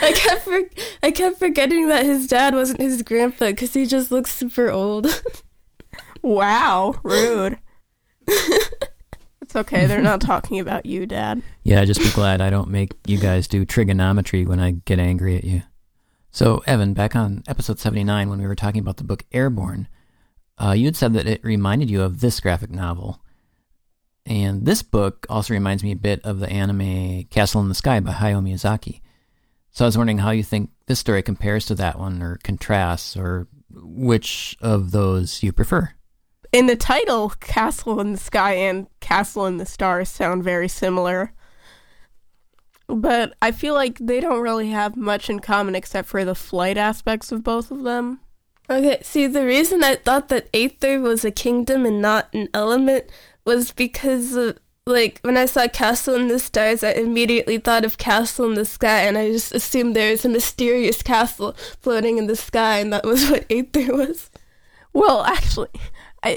I 0.01 0.13
kept 0.15 0.41
for- 0.43 0.69
I 1.03 1.12
kept 1.12 1.39
forgetting 1.39 1.88
that 1.89 2.05
his 2.05 2.27
dad 2.27 2.53
wasn't 2.53 2.81
his 2.81 3.01
grandpa 3.01 3.47
because 3.47 3.74
he 3.74 3.86
just 3.86 4.12
looks 4.12 4.33
super 4.33 4.69
old. 4.71 5.21
Wow, 6.24 6.95
rude. 7.03 7.57
it's 8.27 9.55
okay. 9.55 9.86
They're 9.86 10.01
not 10.01 10.19
talking 10.19 10.59
about 10.59 10.86
you, 10.86 11.05
Dad. 11.05 11.41
Yeah, 11.63 11.86
just 11.86 12.01
be 12.01 12.09
glad 12.12 12.41
I 12.41 12.50
don't 12.50 12.69
make 12.69 12.91
you 13.05 13.17
guys 13.17 13.47
do 13.47 13.65
trigonometry 13.65 14.45
when 14.45 14.59
I 14.59 14.71
get 14.71 15.00
angry 15.00 15.38
at 15.38 15.43
you. 15.43 15.62
So, 16.31 16.63
Evan, 16.67 16.93
back 16.93 17.15
on 17.15 17.43
episode 17.47 17.79
79, 17.79 18.29
when 18.29 18.39
we 18.41 18.47
were 18.47 18.55
talking 18.55 18.81
about 18.81 18.97
the 18.97 19.03
book 19.03 19.24
Airborne, 19.31 19.88
uh, 20.57 20.71
you 20.71 20.86
had 20.86 20.95
said 20.95 21.13
that 21.13 21.27
it 21.27 21.43
reminded 21.43 21.89
you 21.89 22.01
of 22.01 22.19
this 22.19 22.39
graphic 22.39 22.71
novel. 22.71 23.21
And 24.25 24.65
this 24.65 24.81
book 24.83 25.25
also 25.29 25.53
reminds 25.53 25.83
me 25.83 25.91
a 25.93 25.95
bit 25.95 26.19
of 26.25 26.39
the 26.39 26.50
anime 26.50 27.24
Castle 27.25 27.62
in 27.62 27.69
the 27.69 27.75
Sky 27.75 28.00
by 28.01 28.12
Hayao 28.12 28.43
Miyazaki. 28.43 29.00
So 29.77 29.86
I 29.86 29.89
was 29.89 29.96
wondering 29.96 30.17
how 30.17 30.31
you 30.31 30.41
think 30.41 30.72
this 30.88 30.98
story 30.98 31.22
compares 31.22 31.67
to 31.67 31.75
that 31.75 32.00
one, 32.00 32.24
or 32.24 32.39
contrasts, 32.43 33.15
or 33.15 33.48
which 33.69 34.57
of 34.60 34.89
those 34.89 35.43
you 35.43 35.53
prefer. 35.53 35.91
In 36.51 36.65
the 36.65 36.75
title, 36.75 37.29
Castle 37.39 38.00
in 38.00 38.13
the 38.13 38.17
Sky 38.17 38.53
and 38.53 38.88
Castle 39.01 39.46
in 39.46 39.57
the 39.57 39.67
Stars 39.67 40.10
sound 40.10 40.43
very 40.43 40.67
similar. 40.67 41.31
But 42.88 43.36
I 43.39 43.51
feel 43.51 43.75
like 43.75 44.00
they 44.00 44.19
don't 44.19 44.41
really 44.41 44.72
have 44.72 44.98
much 44.98 45.29
in 45.29 45.41
common 45.41 45.75
except 45.75 46.07
for 46.07 46.25
the 46.25 46.34
flight 46.34 46.79
aspects 46.79 47.31
of 47.31 47.43
both 47.43 47.69
of 47.69 47.84
them. 47.84 48.22
Okay, 48.72 48.98
see, 49.03 49.27
the 49.27 49.46
reason 49.46 49.84
I 49.84 49.98
thought 49.98 50.29
that 50.29 50.50
Aether 50.55 51.00
was 51.01 51.24
a 51.24 51.29
kingdom 51.29 51.86
and 51.86 52.01
not 52.01 52.34
an 52.34 52.50
element 52.51 53.12
was 53.46 53.74
because, 53.74 54.36
of, 54.36 54.57
like, 54.88 55.20
when 55.22 55.36
I 55.36 55.46
saw 55.46 55.67
Castle 55.67 56.15
in 56.15 56.29
the 56.29 56.39
Stars, 56.39 56.84
I 56.84 56.91
immediately 56.91 57.58
thought 57.58 57.84
of 57.84 57.98
Castle 57.98 58.46
in 58.46 58.53
the 58.56 58.65
Sky, 58.65 59.01
and 59.01 59.17
I 59.17 59.32
just 59.32 59.53
assumed 59.53 59.96
there 59.96 60.12
was 60.12 60.24
a 60.24 60.29
mysterious 60.29 61.01
castle 61.03 61.53
floating 61.82 62.17
in 62.17 62.27
the 62.27 62.38
sky, 62.38 62.79
and 62.79 62.94
that 62.94 63.06
was 63.06 63.25
what 63.29 63.46
Aether 63.50 63.94
was. 63.94 64.29
Well, 64.94 65.24
actually, 65.24 65.70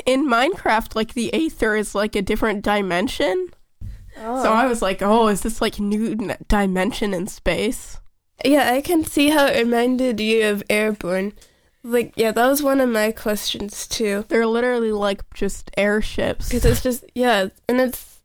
in 0.04 0.26
Minecraft, 0.26 0.96
like 0.96 1.14
the 1.14 1.32
Aether 1.32 1.76
is 1.76 1.94
like 1.94 2.16
a 2.16 2.22
different 2.22 2.62
dimension. 2.62 3.48
Oh. 4.18 4.42
So 4.42 4.52
I 4.52 4.66
was 4.66 4.82
like, 4.82 5.00
oh, 5.00 5.28
is 5.28 5.42
this 5.42 5.60
like 5.60 5.78
new 5.78 6.34
dimension 6.48 7.14
in 7.14 7.28
space? 7.28 8.00
Yeah, 8.44 8.72
I 8.72 8.80
can 8.80 9.04
see 9.04 9.30
how 9.30 9.46
it 9.46 9.64
reminded 9.64 10.18
you 10.18 10.46
of 10.46 10.64
Airborne. 10.68 11.34
Like, 11.82 12.12
yeah, 12.16 12.32
that 12.32 12.46
was 12.46 12.62
one 12.62 12.80
of 12.80 12.88
my 12.88 13.12
questions, 13.12 13.86
too. 13.86 14.24
They're 14.28 14.46
literally 14.46 14.92
like 14.92 15.22
just 15.34 15.70
airships. 15.76 16.48
Because 16.48 16.64
it's 16.64 16.82
just, 16.82 17.04
yeah, 17.14 17.48
and 17.68 17.80
it's 17.80 18.19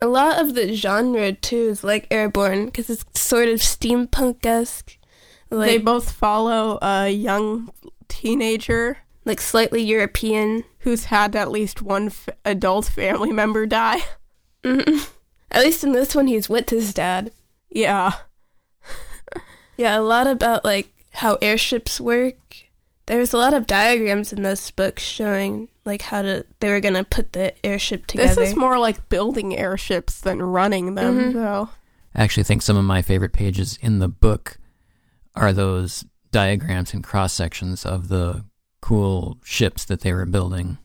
a 0.00 0.06
lot 0.06 0.40
of 0.40 0.54
the 0.54 0.72
genre 0.74 1.32
too 1.32 1.68
is 1.70 1.82
like 1.84 2.06
Airborne 2.10 2.66
because 2.66 2.88
it's 2.90 3.04
sort 3.20 3.48
of 3.48 3.60
steampunk 3.60 4.44
esque, 4.46 4.96
like 5.50 5.66
they 5.70 5.78
both 5.78 6.12
follow 6.12 6.78
a 6.82 7.08
young 7.10 7.70
teenager 8.08 8.98
like 9.24 9.40
slightly 9.40 9.82
European. 9.82 10.64
who's 10.80 11.06
had 11.06 11.36
at 11.36 11.50
least 11.50 11.82
one 11.82 12.06
f- 12.06 12.28
adult 12.44 12.86
family 12.86 13.32
member 13.32 13.66
die. 13.66 13.98
Mhm. 14.64 15.08
At 15.50 15.64
least 15.64 15.84
in 15.84 15.92
this 15.92 16.14
one, 16.14 16.26
he's 16.26 16.48
with 16.48 16.70
his 16.70 16.92
dad. 16.92 17.30
Yeah. 17.70 18.12
Yeah, 19.76 19.98
a 19.98 20.00
lot 20.02 20.26
about 20.26 20.64
like 20.64 20.88
how 21.12 21.38
airships 21.40 22.00
work. 22.00 22.36
There's 23.06 23.32
a 23.32 23.38
lot 23.38 23.54
of 23.54 23.66
diagrams 23.66 24.32
in 24.32 24.42
this 24.42 24.70
book 24.72 24.98
showing 24.98 25.68
like 25.88 26.02
how 26.02 26.22
to 26.22 26.46
they 26.60 26.70
were 26.70 26.78
gonna 26.80 27.02
put 27.02 27.32
the 27.32 27.52
airship 27.66 28.06
together. 28.06 28.34
This 28.36 28.50
is 28.50 28.56
more 28.56 28.78
like 28.78 29.08
building 29.08 29.56
airships 29.56 30.20
than 30.20 30.40
running 30.40 30.94
them, 30.94 31.18
Mhm. 31.18 31.32
though. 31.32 31.68
I 32.14 32.22
actually 32.22 32.44
think 32.44 32.62
some 32.62 32.76
of 32.76 32.84
my 32.84 33.02
favorite 33.02 33.32
pages 33.32 33.78
in 33.82 33.98
the 33.98 34.08
book 34.08 34.58
are 35.34 35.52
those 35.52 36.04
diagrams 36.30 36.94
and 36.94 37.02
cross 37.02 37.32
sections 37.32 37.84
of 37.84 38.08
the 38.08 38.44
cool 38.80 39.38
ships 39.42 39.84
that 39.86 40.00
they 40.02 40.12
were 40.12 40.26
building. 40.26 40.78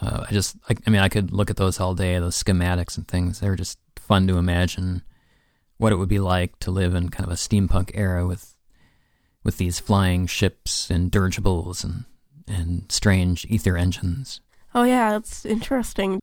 Uh, 0.00 0.24
I 0.28 0.32
just, 0.32 0.56
I, 0.68 0.74
I 0.86 0.90
mean, 0.90 1.00
I 1.00 1.08
could 1.08 1.30
look 1.32 1.50
at 1.50 1.56
those 1.56 1.78
all 1.80 1.94
day, 1.94 2.18
those 2.18 2.42
schematics 2.42 2.96
and 2.96 3.06
things. 3.06 3.40
They 3.40 3.48
were 3.48 3.56
just 3.56 3.78
fun 3.96 4.26
to 4.28 4.38
imagine 4.38 5.02
what 5.76 5.92
it 5.92 5.96
would 5.96 6.08
be 6.08 6.18
like 6.20 6.58
to 6.60 6.70
live 6.70 6.94
in 6.94 7.08
kind 7.10 7.26
of 7.26 7.32
a 7.32 7.36
steampunk 7.36 7.90
era 7.94 8.26
with 8.26 8.54
with 9.42 9.56
these 9.56 9.80
flying 9.80 10.26
ships 10.26 10.90
and 10.90 11.10
dirigibles 11.10 11.82
and 11.82 12.04
and 12.50 12.90
strange 12.90 13.46
ether 13.46 13.76
engines. 13.76 14.40
Oh, 14.74 14.84
yeah, 14.84 15.16
it's 15.16 15.44
interesting. 15.44 16.20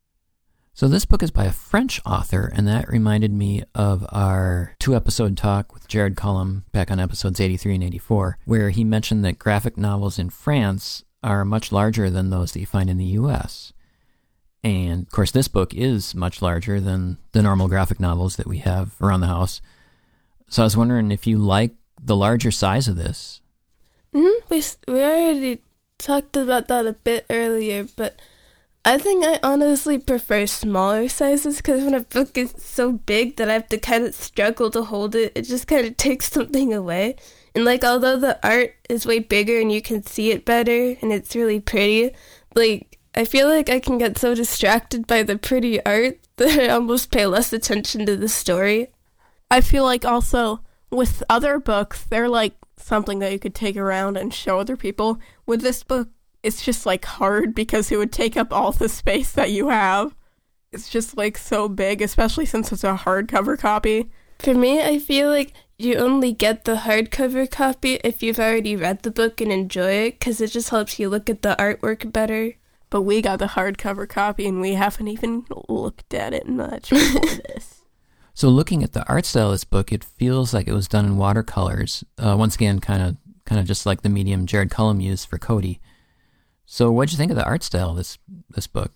So 0.73 0.87
this 0.87 1.05
book 1.05 1.23
is 1.23 1.31
by 1.31 1.45
a 1.45 1.51
French 1.51 1.99
author, 2.05 2.51
and 2.53 2.67
that 2.67 2.87
reminded 2.87 3.31
me 3.31 3.63
of 3.73 4.05
our 4.11 4.75
two-episode 4.79 5.35
talk 5.35 5.73
with 5.73 5.87
Jared 5.87 6.15
Cullum 6.15 6.65
back 6.71 6.91
on 6.91 6.99
episodes 6.99 7.39
83 7.39 7.75
and 7.75 7.83
84, 7.83 8.37
where 8.45 8.69
he 8.69 8.83
mentioned 8.83 9.25
that 9.25 9.39
graphic 9.39 9.75
novels 9.75 10.19
in 10.19 10.29
France 10.29 11.03
are 11.23 11.43
much 11.43 11.71
larger 11.71 12.11
than 12.11 12.29
those 12.29 12.51
that 12.51 12.59
you 12.59 12.67
find 12.67 12.91
in 12.91 12.97
the 12.97 13.05
U.S. 13.05 13.73
And 14.63 15.01
of 15.01 15.11
course, 15.11 15.31
this 15.31 15.47
book 15.47 15.73
is 15.73 16.13
much 16.13 16.41
larger 16.43 16.79
than 16.79 17.17
the 17.31 17.41
normal 17.41 17.67
graphic 17.67 17.99
novels 17.99 18.35
that 18.35 18.47
we 18.47 18.59
have 18.59 18.93
around 19.01 19.21
the 19.21 19.27
house. 19.27 19.61
So 20.47 20.61
I 20.61 20.65
was 20.65 20.77
wondering 20.77 21.11
if 21.11 21.25
you 21.25 21.39
like 21.39 21.73
the 22.01 22.15
larger 22.15 22.51
size 22.51 22.87
of 22.87 22.97
this. 22.97 23.41
hmm 24.13 24.27
We 24.49 24.61
we 24.87 25.01
already 25.01 25.61
talked 25.97 26.37
about 26.37 26.67
that 26.67 26.85
a 26.85 26.93
bit 26.93 27.25
earlier, 27.29 27.87
but 27.95 28.19
I 28.85 28.97
think 28.97 29.25
I 29.25 29.39
honestly 29.43 29.97
prefer 29.97 30.45
smaller 30.45 31.09
sizes 31.09 31.57
because 31.57 31.83
when 31.83 31.93
a 31.93 32.01
book 32.01 32.37
is 32.37 32.53
so 32.57 32.93
big 32.93 33.35
that 33.35 33.49
I 33.49 33.53
have 33.53 33.67
to 33.69 33.77
kind 33.77 34.05
of 34.05 34.15
struggle 34.15 34.69
to 34.71 34.83
hold 34.83 35.13
it, 35.13 35.33
it 35.35 35.41
just 35.41 35.67
kind 35.67 35.85
of 35.85 35.97
takes 35.97 36.31
something 36.31 36.73
away. 36.73 37.17
And 37.53 37.65
like, 37.65 37.83
although 37.83 38.17
the 38.17 38.39
art 38.47 38.75
is 38.89 39.05
way 39.05 39.19
bigger 39.19 39.59
and 39.59 39.71
you 39.71 39.81
can 39.81 40.03
see 40.03 40.31
it 40.31 40.45
better 40.45 40.95
and 41.01 41.11
it's 41.11 41.35
really 41.35 41.59
pretty, 41.59 42.11
like 42.55 42.97
I 43.13 43.25
feel 43.25 43.47
like 43.47 43.67
I 43.69 43.79
can 43.79 43.97
get 43.97 44.17
so 44.17 44.35
distracted 44.35 45.07
by 45.07 45.23
the 45.23 45.37
pretty 45.37 45.83
art 45.85 46.19
that 46.37 46.57
I 46.59 46.69
almost 46.69 47.11
pay 47.11 47.25
less 47.25 47.51
attention 47.51 48.05
to 48.05 48.15
the 48.15 48.29
story. 48.29 48.87
I 49.49 49.61
feel 49.61 49.83
like 49.83 50.05
also 50.05 50.61
with 50.91 51.23
other 51.29 51.59
books, 51.59 52.03
they're 52.03 52.29
like 52.29 52.53
something 52.77 53.19
that 53.19 53.31
you 53.31 53.39
could 53.39 53.55
take 53.55 53.75
around 53.75 54.17
and 54.17 54.33
show 54.33 54.59
other 54.59 54.77
people. 54.77 55.19
With 55.45 55.61
this 55.61 55.83
book, 55.83 56.09
it's 56.43 56.63
just 56.63 56.85
like 56.85 57.05
hard 57.05 57.53
because 57.53 57.91
it 57.91 57.97
would 57.97 58.11
take 58.11 58.37
up 58.37 58.53
all 58.53 58.71
the 58.71 58.89
space 58.89 59.31
that 59.33 59.51
you 59.51 59.69
have. 59.69 60.15
It's 60.71 60.89
just 60.89 61.17
like 61.17 61.37
so 61.37 61.67
big, 61.67 62.01
especially 62.01 62.45
since 62.45 62.71
it's 62.71 62.83
a 62.83 62.95
hardcover 62.95 63.57
copy. 63.57 64.09
For 64.39 64.53
me, 64.53 64.81
I 64.81 64.99
feel 64.99 65.29
like 65.29 65.53
you 65.77 65.95
only 65.95 66.33
get 66.33 66.65
the 66.65 66.75
hardcover 66.75 67.49
copy 67.49 67.95
if 68.03 68.21
you've 68.21 68.39
already 68.39 68.75
read 68.75 69.03
the 69.03 69.11
book 69.11 69.41
and 69.41 69.51
enjoy 69.51 69.91
it, 69.91 70.19
because 70.19 70.41
it 70.41 70.51
just 70.51 70.69
helps 70.69 70.99
you 70.99 71.09
look 71.09 71.29
at 71.29 71.41
the 71.41 71.55
artwork 71.57 72.11
better. 72.11 72.53
But 72.89 73.01
we 73.01 73.21
got 73.21 73.39
the 73.39 73.47
hardcover 73.47 74.07
copy 74.07 74.47
and 74.47 74.61
we 74.61 74.73
haven't 74.73 75.07
even 75.07 75.45
looked 75.67 76.13
at 76.13 76.33
it 76.33 76.47
much 76.47 76.89
before 76.89 77.21
this. 77.47 77.76
So 78.37 78.49
looking 78.49 78.83
at 78.83 78.93
the 78.93 79.03
art 79.07 79.25
style 79.25 79.47
of 79.47 79.53
this 79.53 79.63
book, 79.63 79.91
it 79.91 80.03
feels 80.03 80.53
like 80.53 80.67
it 80.67 80.73
was 80.73 80.87
done 80.87 81.07
in 81.07 81.17
watercolors. 81.17 82.03
Uh, 82.19 82.35
once 82.37 82.53
again, 82.53 82.79
kind 82.79 83.01
of, 83.01 83.17
kind 83.47 83.59
of 83.59 83.65
just 83.65 83.87
like 83.87 84.03
the 84.03 84.09
medium 84.09 84.45
Jared 84.45 84.69
Cullum 84.69 84.99
used 84.99 85.27
for 85.27 85.39
Kodi. 85.39 85.79
So, 86.63 86.91
what'd 86.91 87.11
you 87.11 87.17
think 87.17 87.31
of 87.31 87.35
the 87.35 87.45
art 87.45 87.63
style 87.63 87.89
of 87.89 87.97
this 87.97 88.19
this 88.51 88.67
book? 88.67 88.91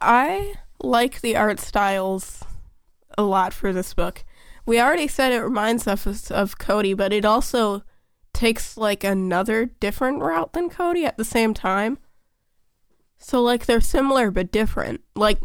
I 0.00 0.54
like 0.82 1.20
the 1.20 1.36
art 1.36 1.60
styles 1.60 2.42
a 3.16 3.22
lot 3.22 3.52
for 3.52 3.72
this 3.72 3.94
book. 3.94 4.24
We 4.66 4.80
already 4.80 5.06
said 5.06 5.30
it 5.30 5.40
reminds 5.40 5.86
us 5.86 6.28
of 6.28 6.58
Kodi, 6.58 6.96
but 6.96 7.12
it 7.12 7.24
also 7.24 7.84
takes 8.34 8.76
like 8.76 9.04
another 9.04 9.66
different 9.66 10.22
route 10.22 10.54
than 10.54 10.70
Kodi 10.70 11.04
at 11.04 11.18
the 11.18 11.24
same 11.24 11.54
time. 11.54 11.98
So 13.16 13.40
like 13.40 13.66
they're 13.66 13.80
similar 13.80 14.32
but 14.32 14.50
different. 14.50 15.02
Like 15.14 15.38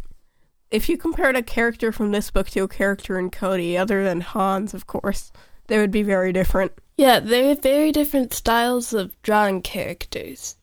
if 0.71 0.89
you 0.89 0.97
compared 0.97 1.35
a 1.35 1.41
character 1.41 1.91
from 1.91 2.11
this 2.11 2.31
book 2.31 2.49
to 2.51 2.63
a 2.63 2.67
character 2.67 3.17
in 3.17 3.29
Kodi, 3.29 3.77
other 3.77 4.03
than 4.03 4.21
Hans, 4.21 4.73
of 4.73 4.87
course, 4.87 5.31
they 5.67 5.77
would 5.77 5.91
be 5.91 6.03
very 6.03 6.33
different. 6.33 6.71
Yeah, 6.97 7.19
they're 7.19 7.55
very 7.55 7.91
different 7.91 8.33
styles 8.33 8.93
of 8.93 9.21
drawing 9.21 9.61
characters. 9.61 10.55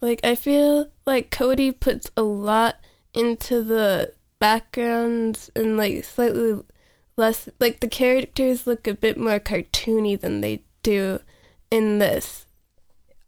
Like 0.00 0.20
I 0.24 0.34
feel 0.34 0.88
like 1.06 1.30
Kodi 1.30 1.78
puts 1.78 2.10
a 2.16 2.22
lot 2.22 2.76
into 3.14 3.62
the 3.62 4.12
backgrounds 4.38 5.50
and 5.54 5.76
like 5.76 6.04
slightly 6.04 6.60
less 7.16 7.48
like 7.60 7.80
the 7.80 7.88
characters 7.88 8.66
look 8.66 8.86
a 8.86 8.94
bit 8.94 9.16
more 9.16 9.38
cartoony 9.38 10.20
than 10.20 10.40
they 10.40 10.62
do 10.82 11.20
in 11.70 11.98
this. 11.98 12.46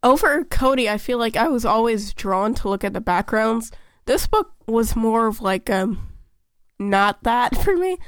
Over 0.03 0.45
Kodi, 0.45 0.88
I 0.88 0.99
feel 0.99 1.19
like 1.19 1.37
I 1.37 1.49
was 1.49 1.65
always 1.65 2.12
drawn 2.12 2.55
to 2.55 2.69
look 2.69 2.85
at 2.85 2.93
the 2.93 3.00
backgrounds. 3.00 3.73
This 4.07 4.27
book 4.27 4.53
was 4.67 4.97
more 4.97 5.27
of 5.27 5.41
like 5.41 5.69
um 5.71 6.09
not 6.79 7.23
that 7.25 7.57
for 7.65 7.77
me. 7.77 7.99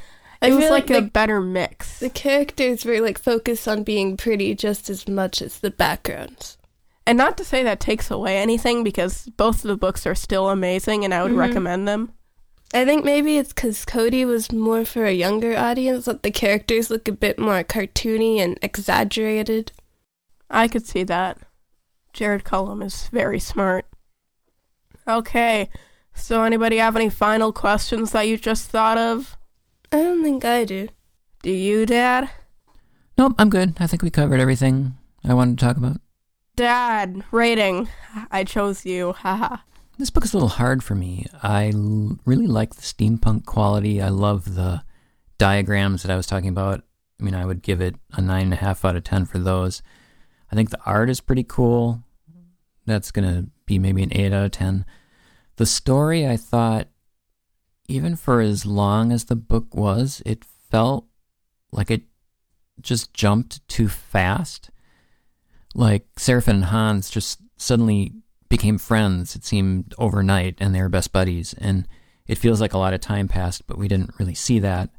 I 0.40 0.49
It 0.49 0.55
was 0.55 0.64
feel 0.64 0.71
like, 0.73 0.88
like 0.90 1.02
a 1.02 1.07
better 1.07 1.40
mix. 1.40 1.99
The 1.99 2.11
characters 2.11 2.85
were 2.85 3.00
like 3.00 3.19
focused 3.19 3.67
on 3.67 3.83
being 3.83 4.17
pretty 4.17 4.55
just 4.55 4.88
as 4.88 5.09
much 5.09 5.43
as 5.43 5.59
the 5.59 5.71
backgrounds. 5.71 6.57
And 7.07 7.19
not 7.19 7.37
to 7.38 7.45
say 7.45 7.62
that 7.62 7.81
takes 7.81 8.11
away 8.11 8.37
anything 8.38 8.85
because 8.85 9.26
both 9.37 9.64
of 9.64 9.69
the 9.69 9.76
books 9.76 10.07
are 10.07 10.14
still 10.14 10.49
amazing 10.50 11.05
and 11.05 11.12
I 11.12 11.23
would 11.23 11.33
Mhm. 11.33 11.38
recommend 11.38 11.88
them. 11.88 12.12
I 12.75 12.85
think 12.85 13.02
maybe 13.05 13.38
it's 13.38 13.52
because 13.55 13.87
Kodi 13.87 14.26
was 14.26 14.52
more 14.52 14.85
for 14.85 15.07
a 15.07 15.12
younger 15.12 15.57
audience, 15.57 16.05
that 16.05 16.23
the 16.23 16.31
characters 16.31 16.90
look 16.90 17.09
a 17.09 17.12
bit 17.12 17.38
more 17.38 17.64
cartoony 17.64 18.37
and 18.38 18.59
exaggerated. 18.61 19.73
I 20.50 20.69
could 20.69 20.87
see 20.87 21.02
that. 21.05 21.38
Jared 22.12 22.45
Cullum 22.45 22.83
is 22.83 23.09
very 23.09 23.40
smart. 23.40 23.87
Okay, 25.07 25.71
so 26.18 26.42
anybody 26.44 26.76
have 26.78 26.96
any 26.96 27.08
final 27.08 27.52
questions 27.52 28.12
that 28.12 28.28
you 28.28 28.37
just 28.37 28.68
thought 28.70 28.98
of? 28.98 29.37
I 29.92 29.98
don't 30.02 30.22
think 30.22 30.44
I 30.44 30.64
do. 30.64 30.88
Do 31.42 31.50
you, 31.50 31.87
Dad? 31.87 32.30
Nope, 33.16 33.34
I'm 33.38 33.48
good. 33.50 33.75
I 33.80 33.87
think 33.87 34.02
we 34.02 34.10
covered 34.10 34.40
everything 34.40 34.94
I 35.25 35.34
wanted 35.34 35.58
to 35.58 35.64
talk 35.64 35.76
about. 35.76 36.00
Dad, 36.56 37.22
rating. 37.30 37.88
I 38.30 38.44
chose 38.44 38.84
you. 38.84 39.12
Haha. 39.18 39.58
This 39.98 40.10
book 40.10 40.25
is 40.25 40.32
a 40.32 40.37
little 40.37 40.48
hard 40.48 40.84
for 40.84 40.94
me. 40.94 41.26
I 41.42 41.72
l- 41.75 42.18
really 42.25 42.46
like 42.46 42.75
the 42.75 42.82
steampunk 42.82 43.44
quality. 43.46 44.00
I 44.00 44.08
love 44.08 44.54
the 44.54 44.82
diagrams 45.38 46.02
that 46.02 46.12
I 46.12 46.16
was 46.16 46.26
talking 46.26 46.48
about. 46.48 46.82
I 47.20 47.25
mean, 47.25 47.34
I 47.34 47.44
would 47.44 47.62
give 47.62 47.80
it 47.80 47.96
a 48.12 48.20
nine 48.20 48.44
and 48.44 48.52
a 48.52 48.56
half 48.56 48.84
out 48.84 48.94
of 48.94 49.02
ten 49.04 49.25
for 49.25 49.38
those. 49.38 49.82
I 50.52 50.54
think 50.54 50.70
the 50.70 50.80
art 50.87 51.10
is 51.10 51.20
pretty 51.20 51.44
cool. 51.44 52.02
That's 52.87 53.10
gonna 53.10 53.46
be 53.66 53.78
maybe 53.78 54.02
an 54.02 54.12
eight 54.12 54.32
out 54.32 54.44
of 54.46 54.50
ten. 54.52 54.84
The 55.58 55.66
story, 55.66 56.25
I 56.25 56.36
thought, 56.36 56.86
even 57.88 58.14
for 58.14 58.40
as 58.40 58.64
long 58.64 59.10
as 59.10 59.25
the 59.25 59.34
book 59.34 59.75
was, 59.75 60.23
it 60.25 60.44
felt 60.71 61.06
like 61.73 61.90
it 61.90 62.02
just 62.80 63.12
jumped 63.12 63.66
too 63.66 63.88
fast. 63.88 64.71
Like 65.75 66.06
Seraphin 66.16 66.54
and 66.54 66.64
Hans 66.66 67.10
just 67.10 67.40
suddenly 67.56 68.12
became 68.49 68.78
friends, 68.78 69.34
it 69.34 69.44
seemed 69.44 69.97
overnight, 69.99 70.54
and 70.60 70.73
they 70.73 70.80
were 70.80 70.88
best 70.88 71.12
buddies. 71.12 71.56
And 71.58 71.88
it 72.28 72.38
feels 72.38 72.60
like 72.60 72.73
a 72.73 72.78
lot 72.78 72.94
of 72.94 73.00
time 73.00 73.26
passed, 73.26 73.66
but 73.66 73.78
we 73.78 73.88
didn't 73.88 74.14
really 74.16 74.36
see 74.36 74.60
that. 74.60 74.90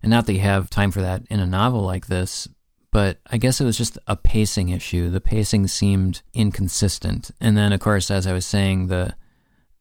And 0.00 0.10
not 0.10 0.26
that 0.26 0.34
you 0.34 0.40
have 0.40 0.70
time 0.70 0.92
for 0.92 1.00
that 1.00 1.24
in 1.28 1.40
a 1.40 1.46
novel 1.46 1.80
like 1.82 2.06
this, 2.06 2.46
but 2.92 3.18
I 3.28 3.36
guess 3.36 3.60
it 3.60 3.64
was 3.64 3.78
just 3.78 3.98
a 4.06 4.14
pacing 4.14 4.68
issue. 4.68 5.10
The 5.10 5.20
pacing 5.20 5.66
seemed 5.66 6.22
inconsistent. 6.34 7.32
And 7.40 7.56
then, 7.56 7.72
of 7.72 7.80
course, 7.80 8.12
as 8.12 8.28
I 8.28 8.32
was 8.32 8.46
saying, 8.46 8.86
the 8.86 9.16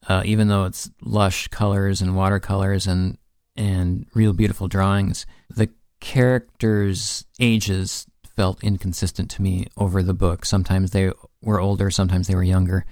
uh, 0.08 0.24
even 0.26 0.48
though 0.48 0.66
it's 0.66 0.90
lush 1.02 1.48
colors 1.50 2.02
and 2.02 2.16
watercolors 2.16 2.88
and 2.88 3.18
and 3.56 4.06
real 4.14 4.34
beautiful 4.34 4.68
drawings, 4.68 5.26
the 5.50 5.70
characters' 6.00 7.26
ages 7.40 8.08
felt 8.36 8.64
inconsistent 8.64 9.30
to 9.32 9.42
me 9.42 9.68
over 9.78 10.02
the 10.02 10.14
book. 10.14 10.46
Sometimes 10.46 10.92
they 10.92 11.12
were 11.42 11.60
older, 11.60 11.92
sometimes 11.92 12.28
they 12.28 12.36
were 12.36 12.44
younger. 12.44 12.86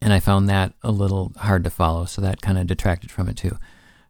And 0.00 0.12
I 0.12 0.20
found 0.20 0.48
that 0.48 0.74
a 0.82 0.90
little 0.90 1.32
hard 1.36 1.64
to 1.64 1.70
follow, 1.70 2.04
so 2.04 2.20
that 2.20 2.42
kind 2.42 2.58
of 2.58 2.66
detracted 2.66 3.10
from 3.10 3.28
it 3.28 3.36
too. 3.36 3.56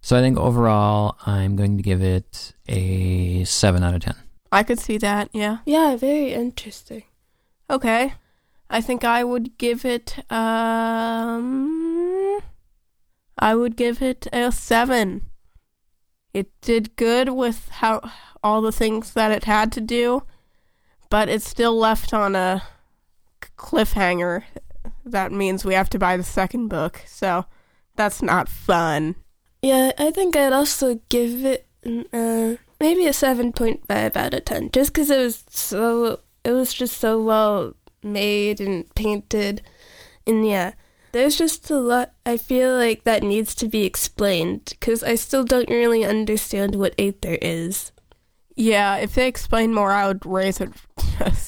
So 0.01 0.17
I 0.17 0.21
think 0.21 0.37
overall, 0.37 1.17
I'm 1.27 1.55
going 1.55 1.77
to 1.77 1.83
give 1.83 2.03
it 2.03 2.55
a 2.69 3.45
7 3.45 3.83
out 3.83 3.95
of 3.95 4.01
10. 4.01 4.15
I 4.51 4.63
could 4.63 4.81
see 4.81 4.99
that, 4.99 5.29
yeah. 5.33 5.59
Yeah, 5.65 5.97
very 5.97 6.33
interesting. 6.33 7.05
Okay. 7.71 8.15
I 8.69 8.81
think 8.81 9.05
I 9.05 9.23
would 9.23 9.59
give 9.59 9.85
it 9.85 10.19
um 10.33 11.92
I 13.39 13.55
would 13.55 13.77
give 13.77 14.03
it 14.03 14.27
a 14.33 14.53
7. 14.53 15.23
It 16.35 16.51
did 16.61 16.97
good 16.97 17.31
with 17.31 17.69
how 17.71 18.11
all 18.43 18.63
the 18.63 18.73
things 18.73 19.13
that 19.13 19.31
it 19.31 19.45
had 19.45 19.71
to 19.73 19.81
do, 19.81 20.23
but 21.11 21.29
it's 21.29 21.49
still 21.49 21.77
left 21.77 22.15
on 22.15 22.35
a 22.35 22.63
cliffhanger. 23.57 24.45
That 25.05 25.33
means 25.33 25.65
we 25.65 25.75
have 25.75 25.91
to 25.91 25.99
buy 25.99 26.17
the 26.17 26.23
second 26.23 26.69
book. 26.69 27.03
So 27.07 27.45
that's 27.97 28.23
not 28.23 28.49
fun. 28.49 29.17
Yeah, 29.61 29.93
I 29.99 30.11
think 30.11 30.37
I'd 30.37 30.53
also 30.53 31.01
give 31.09 31.45
it 31.45 31.67
uh, 31.87 32.57
maybe 32.81 33.07
a 33.07 33.11
7.5 33.11 34.17
out 34.17 34.35
of 34.35 34.45
10 34.45 34.71
just 34.73 34.93
because 34.93 35.11
it 35.11 35.19
was 35.19 35.45
so, 35.49 36.21
it 36.45 36.53
was 36.53 36.73
just 36.73 36.99
so 36.99 37.23
well 37.23 37.75
made 38.03 38.61
and 38.61 38.93
painted. 38.95 39.63
And 40.27 40.47
yeah, 40.47 40.73
there's 41.13 41.37
just 41.37 41.71
a 41.71 41.79
lot 41.79 42.13
I 42.27 42.37
feel 42.37 42.75
like 42.75 43.05
that 43.05 43.23
needs 43.23 43.55
to 43.57 43.69
be 43.69 43.85
explained 43.85 44.65
because 44.71 45.03
I 45.03 45.15
still 45.15 45.45
don't 45.45 45.71
really 45.71 46.05
understand 46.05 46.75
what 46.75 46.95
Aether 46.99 47.39
is. 47.41 47.93
Yeah, 48.55 48.97
if 48.97 49.15
they 49.15 49.29
explain 49.29 49.73
more, 49.73 49.93
I 49.93 50.07
would 50.09 50.27
raise 50.27 50.61
it. 50.61 50.71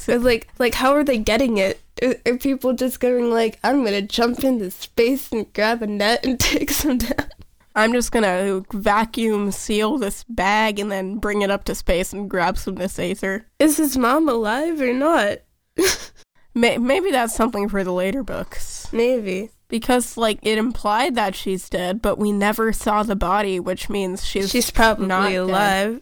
Like, 0.06 0.48
like 0.58 0.74
how 0.74 0.92
are 0.92 1.02
they 1.02 1.16
getting 1.16 1.56
it? 1.56 1.80
Are, 2.02 2.14
are 2.26 2.36
people 2.36 2.74
just 2.74 3.00
going 3.00 3.30
like, 3.30 3.58
I'm 3.64 3.84
gonna 3.84 4.02
jump 4.02 4.44
into 4.44 4.70
space 4.70 5.32
and 5.32 5.50
grab 5.54 5.82
a 5.82 5.86
net 5.86 6.26
and 6.26 6.38
take 6.40 6.70
some 6.70 6.98
down? 6.98 7.30
I'm 7.74 7.92
just 7.92 8.12
gonna 8.12 8.62
vacuum 8.72 9.50
seal 9.50 9.98
this 9.98 10.24
bag 10.24 10.78
and 10.78 10.92
then 10.92 11.16
bring 11.18 11.42
it 11.42 11.50
up 11.50 11.64
to 11.64 11.74
space 11.74 12.12
and 12.12 12.28
grab 12.28 12.58
some 12.58 12.74
this 12.74 12.98
Aether. 12.98 13.46
Is 13.58 13.78
his 13.78 13.96
mom 13.96 14.28
alive 14.28 14.80
or 14.80 14.92
not? 14.92 15.38
May- 16.54 16.78
maybe 16.78 17.10
that's 17.10 17.34
something 17.34 17.68
for 17.68 17.82
the 17.84 17.92
later 17.92 18.22
books. 18.22 18.88
Maybe. 18.92 19.50
Because, 19.68 20.16
like, 20.16 20.38
it 20.42 20.56
implied 20.58 21.14
that 21.16 21.34
she's 21.34 21.68
dead, 21.68 22.00
but 22.00 22.16
we 22.18 22.30
never 22.30 22.72
saw 22.72 23.02
the 23.02 23.16
body, 23.16 23.58
which 23.58 23.88
means 23.88 24.24
she's, 24.24 24.50
She's 24.50 24.70
probably 24.70 25.06
not 25.06 25.30
dead. 25.30 25.36
alive. 25.38 26.00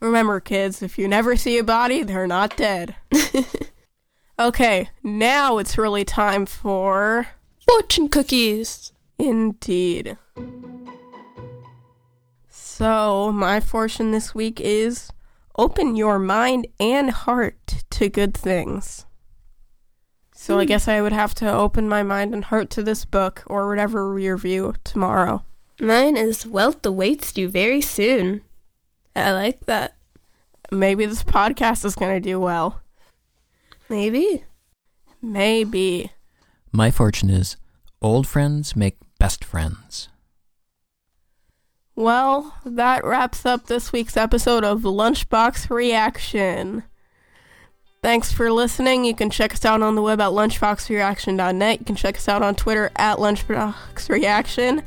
Remember, 0.00 0.40
kids, 0.40 0.82
if 0.82 0.98
you 0.98 1.08
never 1.08 1.36
see 1.36 1.56
a 1.56 1.64
body, 1.64 2.02
they're 2.02 2.26
not 2.26 2.56
dead. 2.56 2.94
okay, 4.38 4.90
now 5.02 5.56
it's 5.58 5.78
really 5.78 6.04
time 6.04 6.44
for. 6.44 7.28
Fortune 7.66 8.08
cookies. 8.10 8.92
Indeed. 9.18 10.18
So, 12.50 13.32
my 13.32 13.60
fortune 13.60 14.10
this 14.10 14.34
week 14.34 14.60
is 14.60 15.10
open 15.56 15.96
your 15.96 16.18
mind 16.18 16.66
and 16.80 17.10
heart 17.10 17.84
to 17.90 18.08
good 18.10 18.34
things. 18.36 19.06
So, 20.44 20.58
I 20.58 20.64
hmm. 20.64 20.68
guess 20.68 20.88
I 20.88 21.00
would 21.00 21.14
have 21.14 21.34
to 21.36 21.50
open 21.50 21.88
my 21.88 22.02
mind 22.02 22.34
and 22.34 22.44
heart 22.44 22.68
to 22.72 22.82
this 22.82 23.06
book 23.06 23.44
or 23.46 23.66
whatever 23.66 24.12
we 24.12 24.28
review 24.28 24.74
tomorrow. 24.84 25.42
Mine 25.80 26.18
is 26.18 26.46
wealth 26.46 26.84
awaits 26.84 27.34
you 27.38 27.48
very 27.48 27.80
soon. 27.80 28.42
I 29.16 29.32
like 29.32 29.64
that. 29.64 29.96
Maybe 30.70 31.06
this 31.06 31.24
podcast 31.24 31.86
is 31.86 31.94
going 31.94 32.12
to 32.14 32.20
do 32.20 32.38
well. 32.38 32.82
Maybe. 33.88 34.44
Maybe. 35.22 36.12
My 36.70 36.90
fortune 36.90 37.30
is 37.30 37.56
old 38.02 38.26
friends 38.26 38.76
make 38.76 38.98
best 39.18 39.46
friends. 39.46 40.10
Well, 41.96 42.54
that 42.66 43.02
wraps 43.02 43.46
up 43.46 43.64
this 43.64 43.92
week's 43.92 44.18
episode 44.18 44.62
of 44.62 44.82
Lunchbox 44.82 45.70
Reaction. 45.70 46.82
Thanks 48.04 48.30
for 48.30 48.52
listening. 48.52 49.06
You 49.06 49.14
can 49.14 49.30
check 49.30 49.54
us 49.54 49.64
out 49.64 49.80
on 49.80 49.94
the 49.94 50.02
web 50.02 50.20
at 50.20 50.32
lunchboxreaction.net. 50.32 51.78
You 51.78 51.84
can 51.86 51.96
check 51.96 52.16
us 52.18 52.28
out 52.28 52.42
on 52.42 52.54
Twitter 52.54 52.90
at 52.96 53.16
lunchboxreaction. 53.16 54.84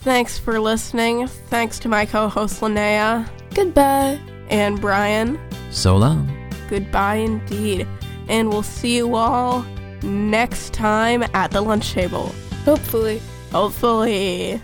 Thanks 0.00 0.38
for 0.38 0.60
listening. 0.60 1.28
Thanks 1.28 1.78
to 1.78 1.88
my 1.88 2.04
co-host 2.04 2.60
Linnea 2.60 3.26
Goodbye. 3.54 4.20
and 4.50 4.78
Brian. 4.82 5.40
So 5.70 5.96
long. 5.96 6.30
Goodbye 6.68 7.14
indeed. 7.14 7.88
And 8.28 8.50
we'll 8.50 8.64
see 8.64 8.96
you 8.98 9.14
all 9.14 9.62
next 10.02 10.74
time 10.74 11.24
at 11.32 11.52
the 11.52 11.62
lunch 11.62 11.90
table. 11.94 12.34
Hopefully. 12.66 13.22
Hopefully. 13.50 14.60